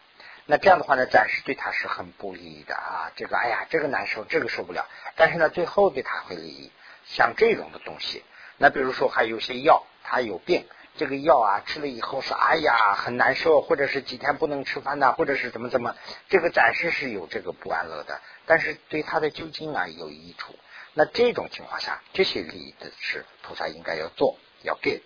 [0.46, 3.12] 那这样的话呢，暂时对他是很不利的啊。
[3.16, 6.72] 这个哎呀，这个难受，这个受不了，但是呢，最后对他会利益。
[7.04, 8.24] 像这种的东西，
[8.58, 10.66] 那比如说还有些药，他有病。
[10.98, 15.96] 这个药啊，吃了以后是哎呀很难受，或者是几天不能吃饭呐，或者是怎么怎么，
[16.28, 20.54] 这个暂时是有这个不安乐的，但是对他的究竟啊有益处。
[20.92, 25.02] 那这种情况下，这些利益的是菩萨应该要做要给。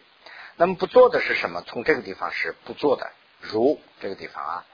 [0.56, 1.62] 那么不做的是什么？
[1.62, 4.64] 从这个地方是不做的，如这个地方啊。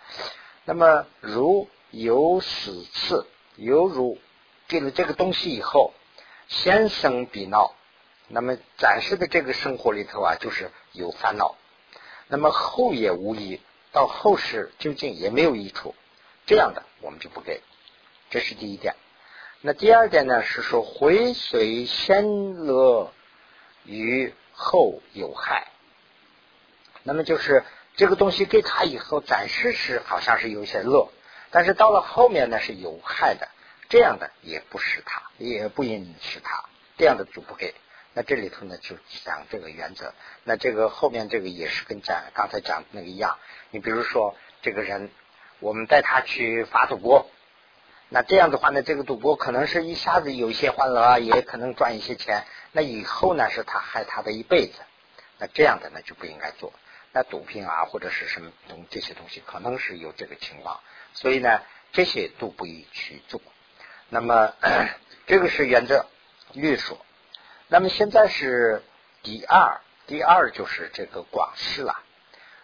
[0.64, 4.18] 那么如有死次，犹如
[4.68, 5.92] 给了这个东西以后，
[6.48, 7.74] 先生必闹。
[8.28, 11.56] 那么暂时的这个生活里头啊，就是有烦恼。
[12.28, 13.60] 那么后也无益，
[13.90, 15.94] 到后世究竟也没有益处。
[16.46, 17.60] 这样的我们就不给。
[18.30, 18.94] 这是第一点。
[19.60, 23.12] 那第二点呢，是说回随先乐
[23.84, 25.68] 于后有害。
[27.02, 27.64] 那么就是
[27.96, 31.10] 这个东西给他以后，暂时是好像是有些乐，
[31.50, 33.48] 但是到了后面呢是有害的。
[33.88, 36.64] 这样的也不是他，也不应是他，
[36.96, 37.74] 这样的就不给。
[38.14, 40.14] 那这里头呢，就讲这个原则。
[40.44, 43.36] 那这个后面这个也是跟讲刚才讲的那个一样。
[43.70, 45.10] 你比如说，这个人，
[45.60, 47.30] 我们带他去发赌博，
[48.08, 52.44] 那这样的话呢，这个赌博可能是一下子有一些欢乐，也可能赚一些钱。
[52.72, 54.80] 那以后呢，是他害他的一辈子。
[55.38, 56.72] 那这样的呢，就不应该做。
[57.12, 60.80] 那毒品啊，或者是什么东这些东西，可能是有这个情况。
[61.14, 61.60] 所以呢，
[61.92, 63.40] 这些都不宜去做。
[64.08, 64.54] 那么
[65.26, 66.06] 这个是原则
[66.52, 67.04] 律所。
[67.68, 68.82] 那么现在是
[69.22, 72.02] 第二，第二就是这个广式了。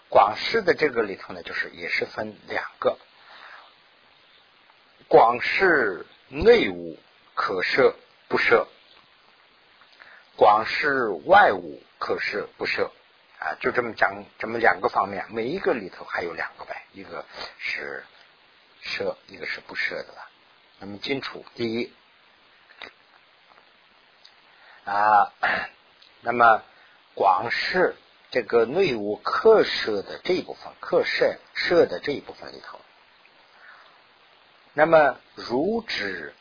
[0.08, 2.98] 广式的这个里头呢，就是也是分两个。
[5.08, 6.98] 广式内务
[7.34, 7.94] 可设
[8.28, 8.66] 不设，
[10.36, 12.90] 广式外务可设不设
[13.40, 17.24] 啊，就这么讲，这么两个方面，每一个里头还有两个呗，一个
[17.58, 18.04] 是
[18.80, 20.28] 设，一个是不设的了。
[20.80, 21.92] 那么清楚，第一
[24.84, 25.32] 啊，
[26.22, 26.62] 那么
[27.14, 27.96] 广式
[28.30, 32.80] 这个内务客设的这一部分，客设设的这一部分里头。
[34.72, 36.34] 那么，如指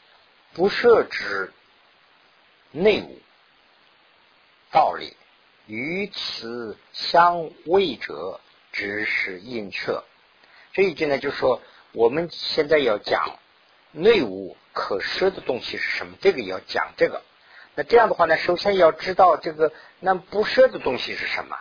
[0.53, 1.51] 不设之
[2.71, 3.19] 内务
[4.71, 5.16] 道理，
[5.67, 8.39] 与此相违者，
[8.71, 10.03] 只是映彻。
[10.73, 11.61] 这一句呢，就是说
[11.91, 13.37] 我们现在要讲
[13.91, 17.21] 内务可设的东西是什么，这个也要讲这个。
[17.75, 21.57] 那这样的话呢，首先要知道这个那不设的东西是什么。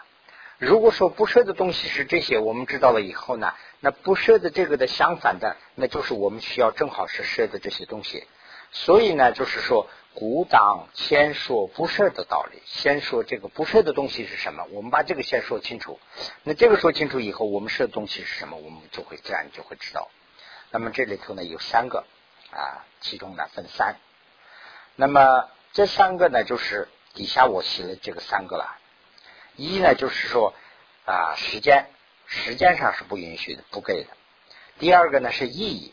[0.59, 8.25] 如果说不设的东西是这些，我们知道了以后呢，那不设的这个的相反的，那就是我们需要正好是设的这些东西。
[8.71, 9.89] 所以呢，就是说，
[10.19, 16.01] 古当先说不设的道理，先说这个不设的东西是什么，我们把这个先说清楚。
[16.43, 20.09] 那这个说清楚以后，我们设的东西是什么，我们就会自然就会知道。
[20.71, 22.07] 那么这里头呢有三个
[22.51, 23.97] 啊，其中呢分三。
[24.95, 28.79] 那么这三个呢，就是底下我写了这个三个了。
[29.57, 30.55] 一呢，就是说
[31.05, 31.91] 啊，时间
[32.25, 34.11] 时间上是不允许的，不给的。
[34.79, 35.93] 第二个呢是意义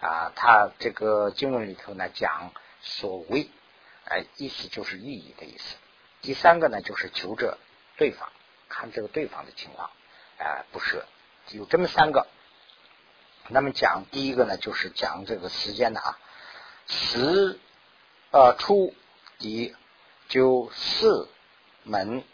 [0.00, 2.52] 啊，他这个经文里头呢讲
[2.88, 3.48] 所谓，
[4.04, 5.76] 哎，意思就是意义的意思。
[6.22, 7.58] 第三个呢就是求者
[7.96, 8.30] 对方
[8.68, 9.90] 看这个对方的情况，
[10.38, 11.04] 啊，不是
[11.50, 12.26] 有这么三个。
[13.48, 16.18] 那么讲第一个呢，就是讲这个时间的啊，
[16.86, 17.58] 时
[18.30, 18.94] 呃初
[19.38, 19.74] 一
[20.28, 21.28] 就四
[21.84, 22.24] 门。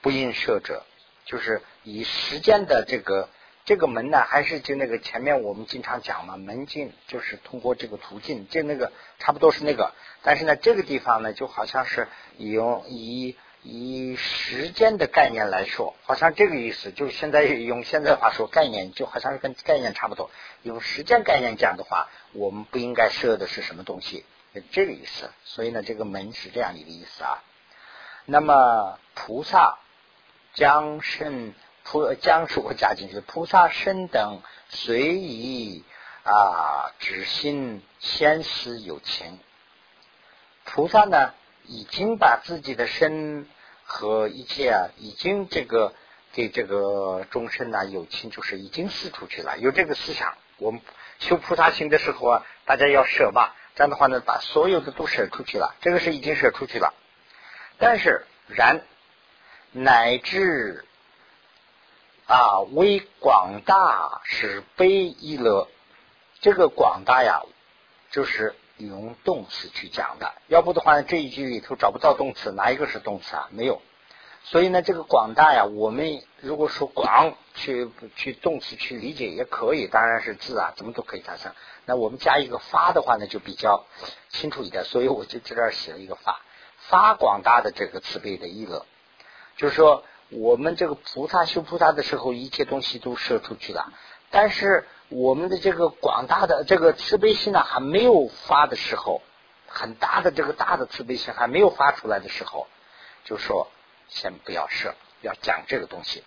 [0.00, 0.86] 不应设者，
[1.24, 3.28] 就是以时间的这个
[3.68, 9.92] 这个门呢，还是就那个前面我们经常讲嘛，门禁就是通过这个途径，就那个差不多是那个。
[10.22, 12.08] 但是呢，这个地方呢，就好像是
[12.38, 20.30] 用以以时间的概念来说，好像这个意思，就现在用现在话说概念，就好像是跟概念差不多。
[20.62, 24.24] 用时间概念讲的话，我们不应该设的是什么东西，
[24.72, 25.30] 这个意思。
[25.44, 27.44] 所以呢，这个门是这样一个意思啊。
[28.24, 29.78] 那么菩萨。
[30.54, 31.54] 将身
[31.90, 35.84] 菩将是我加进去，菩萨身等随意
[36.22, 39.38] 啊，只心先思有情。
[40.64, 41.32] 菩萨呢，
[41.64, 43.48] 已经把自己的身
[43.84, 45.94] 和一切啊，已经这个
[46.34, 50.36] 给这个众生呢有情，就是已经施出去了，有这个思想。
[50.58, 50.82] 我们
[51.20, 56.92] 修菩萨行的时候啊，大家要舍嘛，这样的话呢，把所有的都舍出去了，这个是已经舍出去了。
[57.78, 58.82] 但是然。
[59.70, 60.86] 乃至
[62.28, 65.66] 啊，为广大是悲一乐，
[66.40, 67.40] 这个广大呀，
[68.10, 70.30] 就是用动词去讲的。
[70.46, 73.48] 要不的话，这一句里头找不到动词，哪一个是动词啊？
[73.50, 73.80] 没有。
[74.44, 81.54] 所以呢，这个广大呀，我们如果说广去去动词去理解也可以，当然是字啊，怎么都可以加上。
[81.86, 83.86] 那我们加一个发的话呢，就比较
[84.28, 84.84] 清楚一点。
[84.84, 86.42] 所以我就在这儿写了一个发，
[86.76, 88.84] 发广大的这个慈悲的意乐。
[89.56, 93.92] 就是说，我们这个菩萨修菩萨的时候，一切东西都射出去了。
[94.30, 99.22] 但是我们的这个广大的这个慈悲心呢，还没有发的时候，
[99.66, 102.66] 很大的这个大的慈悲心还没有发出来的时候，
[103.24, 103.68] 就说
[104.08, 106.22] 先不要设，要讲这个东西。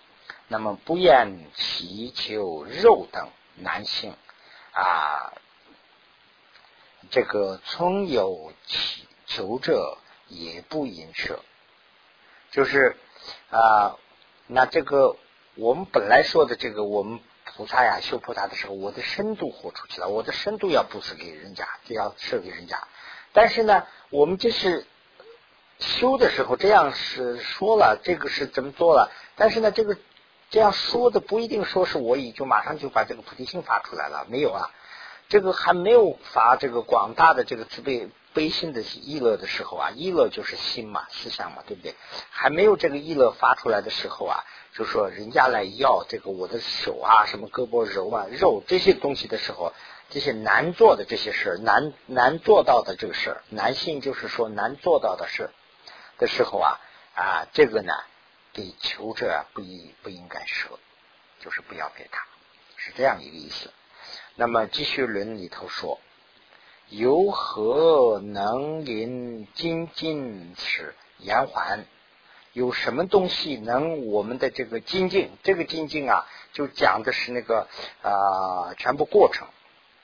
[0.48, 4.16] 那么不厌祈求肉等男性
[4.72, 5.32] 啊，
[7.12, 11.40] 这个从有祈求者也不应设，
[12.50, 12.98] 就是。
[13.50, 13.98] 啊，
[14.48, 15.16] 那这个
[15.56, 22.88] 我们本来说的这个，我们菩萨呀修菩萨的时候，我的深度活出去了，我的深度要布施给人家，就要设给人家。
[23.34, 24.86] 但是呢，我们这是
[25.80, 29.12] 修的时候这样是说了，这个是怎么做了？
[29.36, 29.98] 但是呢，这个
[30.50, 34.70] 这样说的不一定说是我已经马上就把这个菩提心发出来了，没有啊，
[35.30, 41.96] 这个还没有发这个广大的这个慈悲悲心的意乐的时候啊，意乐就是心嘛，思想嘛，对不对？
[42.30, 49.74] 还没有这个意乐发出来的时候啊，就说人家来要这个我的手啊，什么胳膊揉啊、肉这些东西的时候，
[50.10, 55.50] 这些难做的这些事儿难难做到的这个事儿，男性就是说难做到的事
[56.18, 56.80] 的时候啊
[57.16, 57.94] 啊，这个呢，
[58.54, 60.80] 给求者不应不应该舍，
[61.40, 62.26] 就是不要给他，
[62.78, 63.72] 是这样一个意思。
[64.36, 66.00] 那么继续论里头说。
[66.92, 71.86] 由何能临精进持延缓？
[72.52, 75.30] 有什么东西能我们的这个精进？
[75.42, 77.70] 这个精进啊，就讲的是那个
[78.02, 79.48] 啊，全部过程，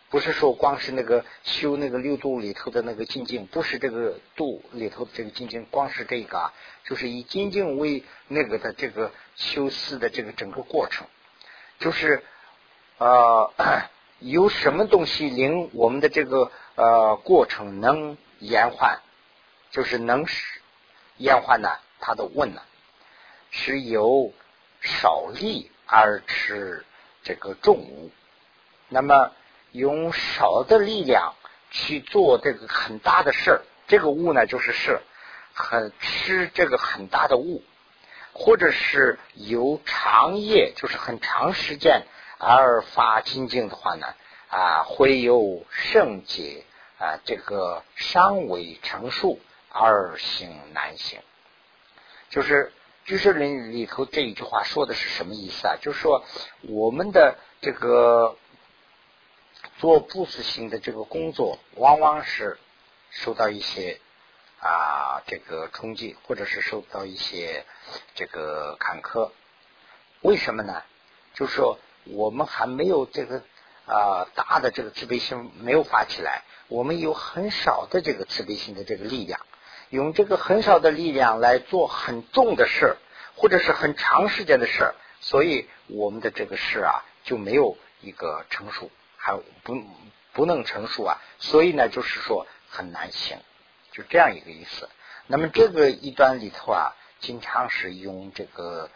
[0.10, 6.54] 不是说光是那个修那个六度里头的那个精进，不是这个度里头的这个精进，光是这个啊，
[6.86, 11.06] 就是以精进为那个的这个修四的这个整个过程，
[11.80, 12.24] 就是
[12.98, 13.52] 呃，
[14.20, 16.50] 有什么东西令我们的这个。
[16.78, 19.00] 呃，过程能延缓，
[19.72, 20.62] 就是能使
[21.18, 21.70] 延缓呢？
[22.00, 22.62] 他的问呢，
[23.50, 24.32] 是由
[24.80, 26.86] 少力而持
[27.24, 28.12] 这个重物，
[28.90, 29.32] 那么
[29.72, 31.34] 用少的力量
[31.72, 35.02] 去做这个很大的事儿，这个物呢，就是是
[35.54, 37.64] 很吃这个很大的物，
[38.34, 42.04] 或者是由长夜，就是很长时间
[42.38, 44.14] 而发精进的话呢？
[44.50, 46.64] 啊，会有圣洁
[47.00, 49.40] 啊，这个尚未成熟
[49.70, 51.20] 而行难行，
[52.30, 52.72] 就是
[53.04, 55.76] 居士论里头这一句话说的是什么意思啊？
[55.82, 56.24] 就是说
[56.62, 58.38] 我们的这个
[59.80, 62.58] 做布施性的这个工作，往往是
[63.10, 64.00] 受到一些
[64.62, 67.66] 啊这个冲击，或者是受到一些
[68.16, 69.32] 这个坎坷。
[70.22, 70.84] 为什么呢？
[71.34, 73.44] 就是说我们还没有这个。
[73.88, 79.40] 啊，大的这个慈悲心没有发起来，我们有很少的这个慈悲心的这个力量，
[79.90, 82.98] 用这个很少的力量来做很重的事
[83.38, 89.34] 或者是很长时间的事所以我们的这个事啊就没有一个成熟，还
[89.64, 89.82] 不
[90.34, 93.38] 不能成熟啊，所以呢就是说很难行，
[93.94, 94.90] 就这样一个意思。
[95.28, 98.90] 那么这个一端里头啊，经常是用这个。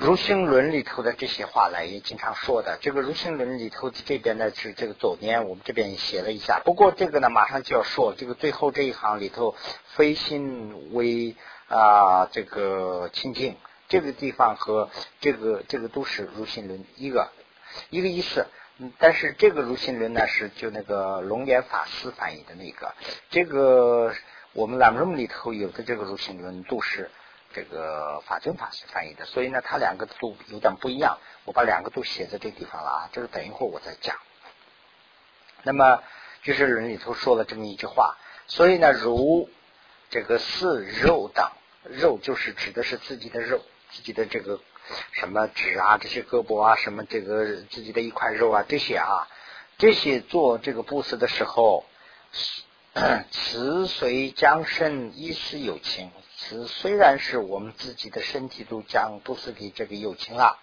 [0.00, 2.78] 如心论里头的这些话呢，也经常说的。
[2.80, 6.62] 这个如心论里头的这边呢是这个左边，我们这边也写了一下。
[6.64, 9.54] 不过这个呢，马上就要说这个最后这一行里头，
[9.88, 11.36] 非心为
[11.68, 13.56] 啊这个清净
[13.90, 14.88] 这个地方和
[15.20, 17.30] 这个这个都是如心论一个
[17.90, 18.46] 一个意思。
[18.98, 22.94] 但是这个如心论呢是就那个龙岩法师翻译的那个，
[23.28, 24.14] 这个
[24.54, 27.10] 我们朗润里头有的这个如心论都是。
[27.52, 31.18] 这个法真法师翻译的，所以呢，他两个都有点不一样。
[31.44, 34.16] 我把两个都写在这地方了啊，这个等一会儿我再讲。
[35.64, 36.02] 那么
[36.42, 39.50] 居士论里头说了这么一句话，所以呢，如
[40.10, 41.50] 这个似肉等，
[41.82, 44.60] 肉就是指的是自己的肉，自己的这个
[45.12, 49.26] 什么指啊，这些胳膊啊，什么这个自己的一块肉啊，这些啊，
[49.76, 51.84] 这些做这个布施的时候，
[53.32, 56.12] 慈随将身一丝有情。
[56.42, 60.58] 此虽然是我们自己的身体都将都是给这个友情了，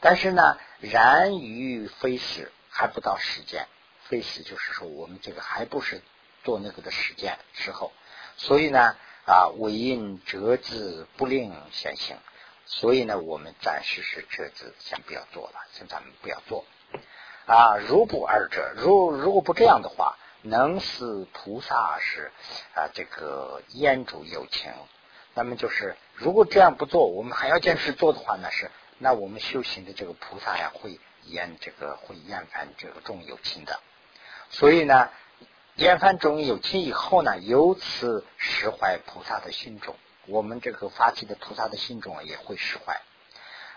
[0.00, 3.66] 但是呢，然于非死还不到时间，
[4.04, 6.02] 非死就是说我们这个还不是
[6.44, 7.92] 做那个的时间时候，
[8.36, 8.94] 所以呢
[9.26, 12.18] 啊，为因折子不令先行，
[12.66, 16.66] 所以呢，我们暂时是折子先不要做了，先咱们不要做
[17.46, 17.78] 啊。
[17.78, 22.30] 如不二者，如如果不这样的话，能使菩萨是
[22.74, 24.70] 啊这个烟主有情。
[25.38, 33.78] 那么就是，如果这样不做，我们还要坚持做的话，呢是那我们修行的这个菩萨呀，会厌这个会厌烦这个众有情的。
[34.48, 35.10] 所以呢，
[35.74, 39.94] 厌烦众有情以后呢，由此释怀菩萨的心中，
[40.26, 42.98] 我们这个发起的菩萨的心中也会释怀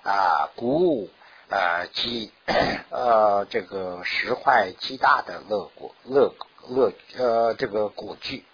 [0.10, 0.50] 啊。
[0.56, 1.10] 故
[1.50, 2.32] 呃极
[2.90, 6.34] 呃这个释怀极大的乐果乐
[6.70, 8.46] 乐呃这个果具。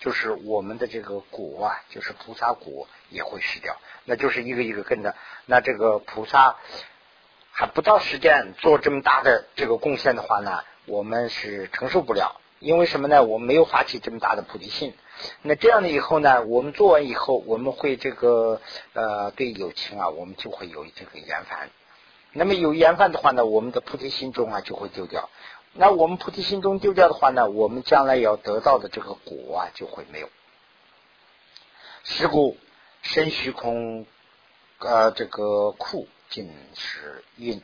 [0.00, 5.14] 就是我们的这个果啊，就是菩萨果也会失掉，那就是一个一个跟着。
[5.46, 6.56] 那这个菩萨
[7.50, 12.40] 还不到时间做这么大的这个贡献的话呢，我们是承受不了。
[12.60, 13.22] 因为什么呢？
[13.22, 14.94] 我们没有发起这么大的菩提心。
[15.42, 18.62] 那这样的以后呢，我们做完以后，我们会这个
[18.94, 21.68] 呃对友情啊，我们就会有这个厌烦。
[22.32, 25.28] 那么有厌烦的话呢，我们的菩提心中啊就会丢掉。
[25.74, 30.30] 那我们菩提心中丢掉的话呢，我们将来要得到的这个果啊，就会没有。
[32.04, 32.56] 是故
[33.02, 34.06] 身虚空，
[34.78, 37.62] 呃，这个库尽是因，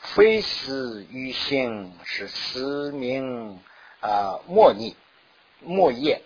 [0.00, 3.60] 非思于性是思名
[4.00, 4.96] 啊莫逆。
[5.60, 6.22] 莫业，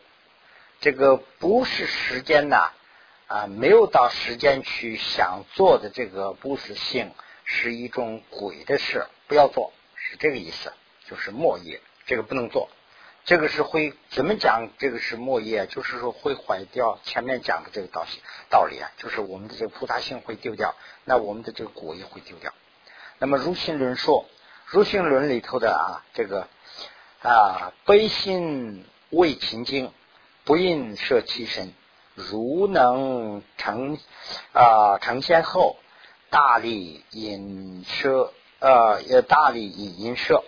[0.80, 2.72] 这个不是时间呐
[3.28, 7.12] 啊，没有到时间去想做的这个不是性，
[7.44, 9.72] 是一种鬼的事，不要做，
[10.10, 10.72] 是这个意思，
[11.08, 12.68] 就是末业，这个不能做。
[13.24, 14.70] 这个是会怎么讲？
[14.78, 18.08] 这个是末业，就是说会坏掉前面讲的这个道理
[18.48, 22.52] 道理啊，就是我们的这个菩萨性会丢掉，那我们的这个果也会丢掉。
[23.18, 24.24] 那么如心论说，
[24.66, 26.48] 如心论里头的啊，这个
[27.22, 29.92] 啊悲心未清净，
[30.44, 31.74] 不应摄其身，
[32.14, 33.98] 如能成
[34.52, 35.76] 啊成仙后，
[36.30, 40.44] 大力引摄呃大力引引摄。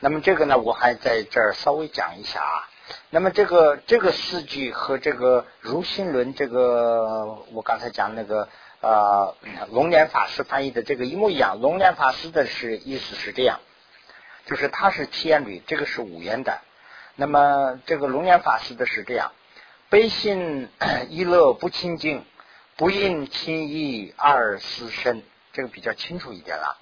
[0.00, 2.68] 那么这个呢，我还在这儿稍微讲一下啊。
[3.08, 8.48] 那么这个这个四句和这个如心轮这个我刚才讲那个
[8.82, 9.34] 呃
[9.70, 11.58] 龙年法师翻译的这个一模一样。
[11.62, 13.60] 龙年法师的是意思是这样，
[14.44, 16.60] 就是他是七言律，这个是五言的。
[17.16, 19.32] 那么这个龙年法师的是这样：
[19.88, 20.68] 悲心
[21.08, 22.24] 一乐不清净，
[22.76, 25.22] 不应轻易二思身。
[25.54, 26.76] 这个比较清楚一点了。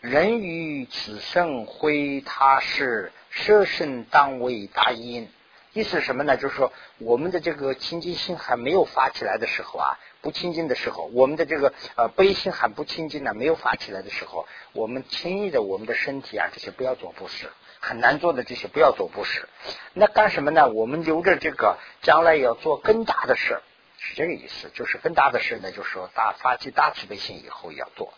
[0.00, 5.28] 人于此生会他是舍身当为大因，
[5.72, 6.36] 意思什么呢？
[6.36, 19.48] 就是说，我们的这个清净心还没有发起来的时候啊，不清净的时候，我们的这个呃悲心还不清净呢，没有发起来的时候，我们轻易的我们的身体啊这些不要做布施，很难做的这些不要做布施。
[19.94, 20.68] 那干什么呢？
[20.68, 23.60] 我们留着这个将来要做更大的事，
[23.98, 24.70] 是这个意思。
[24.74, 28.12] 就是更大的事呢，就是说大发起大慈悲心以后要做。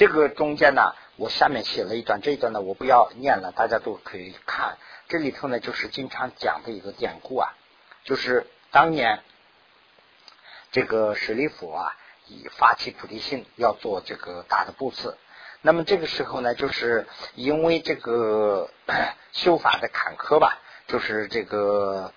[0.00, 4.78] 这个中间呢，我下面写了一段，这一段呢我不要念了，大家都可以看。
[5.08, 7.52] 这里头呢就是经常讲的一个典故啊，
[8.04, 9.22] 就是当年
[10.72, 11.94] 这个舍利弗啊，
[12.28, 15.18] 以发起菩提心要做这个大的布施。
[15.60, 18.70] 那么这个时候呢，就是因为这个
[19.32, 22.14] 修法的坎坷吧，就是这个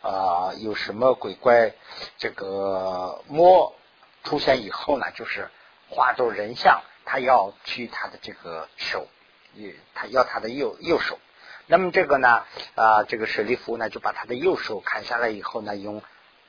[0.00, 1.72] 啊有什么鬼怪
[2.18, 3.74] 这个魔
[4.22, 5.50] 出现以后呢，就是
[5.88, 6.82] 化作人像。
[7.06, 9.06] 他要去他的这个手，
[9.94, 11.18] 他要他的右右手。
[11.66, 12.44] 那么这个呢，
[12.74, 16.02] 啊，这个舍利弗呢，就把他的右手砍下来以后呢，用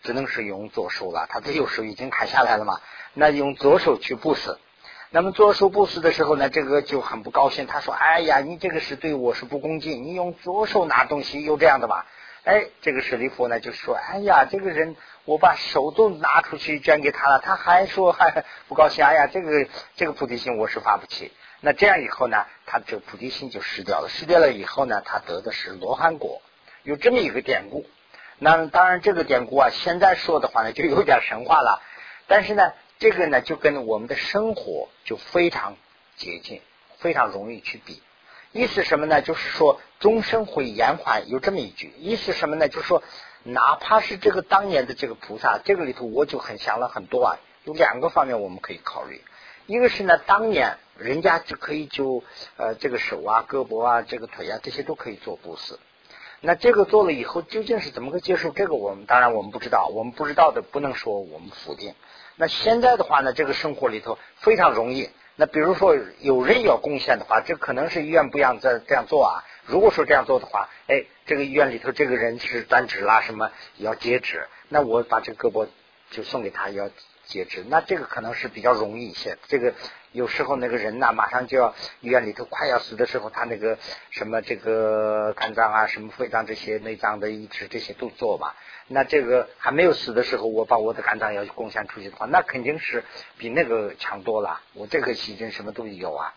[0.03, 1.27] 只能是用左手了。
[1.29, 2.81] 他的右手已经砍下来了嘛，
[3.13, 4.57] 那用左手去布施。
[5.09, 7.65] 那么左手布施的时候呢，这个就很不高兴。
[7.65, 12.05] 他说：“哎呀，你这个是对我是不恭敬，你用左手拿东西有这样的吧？”
[12.47, 14.95] 哎，这个舍利弗呢就说：“哎呀，这个人。”
[15.27, 19.03] 我把手都拿出去捐给他了，他还说还不高兴。
[19.03, 19.67] 哎呀，这个
[19.97, 21.33] 这个菩提心我是发不起。
[21.59, 24.07] 那这样以后呢，他这个菩提心就失掉了。
[24.07, 26.41] 失掉了以后呢，他得的是罗汉果。
[26.83, 27.85] 有这么一个典故。
[28.39, 31.81] 那当然，这个典故啊，现在说的话呢，就有点神话了。
[32.27, 35.75] 但是呢，这个呢，就跟我们的生活就非常
[36.15, 36.61] 接近，
[36.99, 38.01] 非常容易去比。
[38.57, 39.21] 意思什么呢？
[39.21, 41.29] 就是说终生会延缓。
[41.29, 42.67] 有这么一句意思什么呢？
[42.67, 43.01] 就是说。
[43.49, 47.37] 哪怕是这个当年的这个菩萨，这个里头我就很想了很多啊。
[47.63, 49.21] 有两个方面我们可以考虑，
[49.67, 52.25] 一个是呢，当年人家就可以就
[52.57, 55.79] 呃这个手啊、胳膊啊、这个腿啊这些都可以做布施。
[56.41, 58.49] 那这个做了以后究竟是怎么个接受？
[58.49, 61.95] 这个我们当然我们不知道，我们不知道的不能说我们否定。
[62.35, 65.09] 那现在的话呢，这个生活里头非常容易。
[65.39, 69.45] 那比如说有人要贡献的话，这可能是医院不让这这样做啊。
[69.67, 75.67] 如果说这样做的话，哎，这个医院里头这个人是断指啦，什么要截肢，那我把这个胳膊
[76.09, 76.89] 就送给他要
[77.25, 79.37] 截肢，那这个可能是比较容易一些。
[79.47, 79.75] 这个
[80.11, 83.77] 有时候那个人呐，马上就要医院里头快要死的时候，他那个
[84.09, 88.53] 什么这个肝脏啊、什么肺脏这些内脏的移植这些都做嘛。
[88.87, 93.03] 那这个还没有死的时候，我把我的肝脏要贡献出去的话，那肯定是
[93.37, 94.61] 比那个强多了。
[94.73, 96.33] 我这个细菌什么都有啊。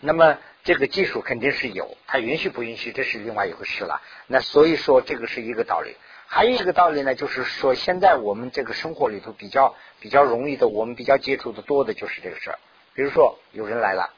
[0.00, 4.00] 那么这个技术肯定是有，它允许不允许这是另外一回事了。
[4.28, 12.58] 那所以说这个是一个道理，还有一个道理呢，就是说现在我们这个生活里头比较比较容易的，我们比较接触的多的就是这个事儿。
[12.94, 14.10] 比如说有人来了，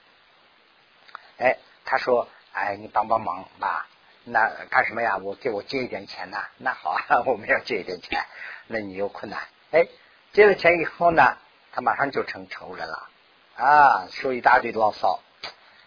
[1.39, 3.89] 哎，他说，哎，你帮帮忙吧，
[4.25, 5.17] 那干什么呀？
[5.19, 6.39] 我给我借一点钱呐。
[6.59, 8.25] 那好啊， 我们要借一点钱。
[8.69, 9.41] 那你有困难，
[9.73, 9.87] 哎，
[10.33, 11.37] 借了钱以后呢，
[11.73, 13.09] 他马上就成仇人了
[13.57, 15.21] 啊，说一大堆牢骚。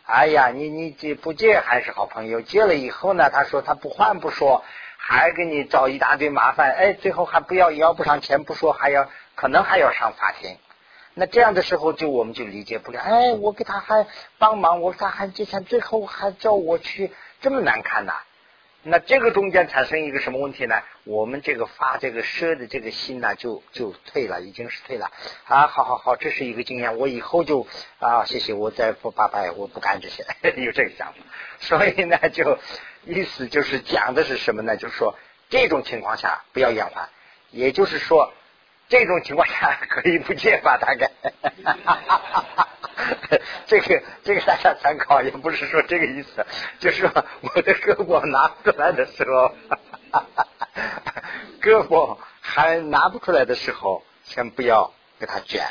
[0.06, 2.42] 哎呀，你你借不借还是好朋友？
[2.42, 4.64] 借了以后呢，他说他不还不说，
[4.98, 6.72] 还给你找一大堆麻烦。
[6.74, 10.58] 哎，最后还不要要不上钱不说，还要可能还要上法庭。
[11.16, 13.00] 那这样的时候就我们就理解不了。
[13.02, 14.06] 哎，我给他还
[14.38, 17.12] 帮忙，我给他还借钱，最后还叫我去，
[17.46, 18.14] 这么难看呐。
[18.82, 20.82] 那这个中间产生一个什么问题呢？
[21.04, 25.12] 我们这个发这个舍的这个心呢，就就退了，已经是退了
[25.46, 25.68] 啊！
[25.68, 27.68] 好好好，这是一个经验，我以后就
[28.00, 30.26] 啊，谢谢，我再不拜拜，我不干这些，
[30.58, 31.20] 有这个想法。
[31.60, 32.58] 所以呢，就
[33.06, 34.76] 意思就是讲的是什么呢？
[34.76, 35.16] 就是说
[35.52, 37.10] 这种情况下不要延缓，
[37.52, 38.34] 也就是说，
[38.90, 40.80] 这种情况下 可以不戒吧？
[40.80, 41.12] 大概，
[43.68, 46.46] 这个这个大家参考，也不是说这个意思，
[46.80, 49.54] 就是说我的胳膊拿不出来的时候，
[51.62, 55.66] 胳膊还拿不出来的时候，先不要给它卷。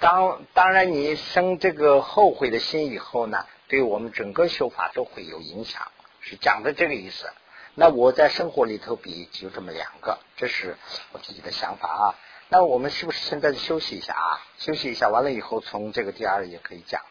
[0.00, 5.90] 当当然，你生这个后悔的心以后呢，对我们整个修法都会有影响，
[6.20, 7.30] 是讲的这个意思。
[7.74, 10.76] 那我在生活里头比就这么两个，这是
[11.12, 12.14] 我自己的想法啊。
[12.50, 14.40] 那我们是不是现在就休息一下啊？
[14.58, 17.02] 休息一下，完了以后从这个第二页可以讲。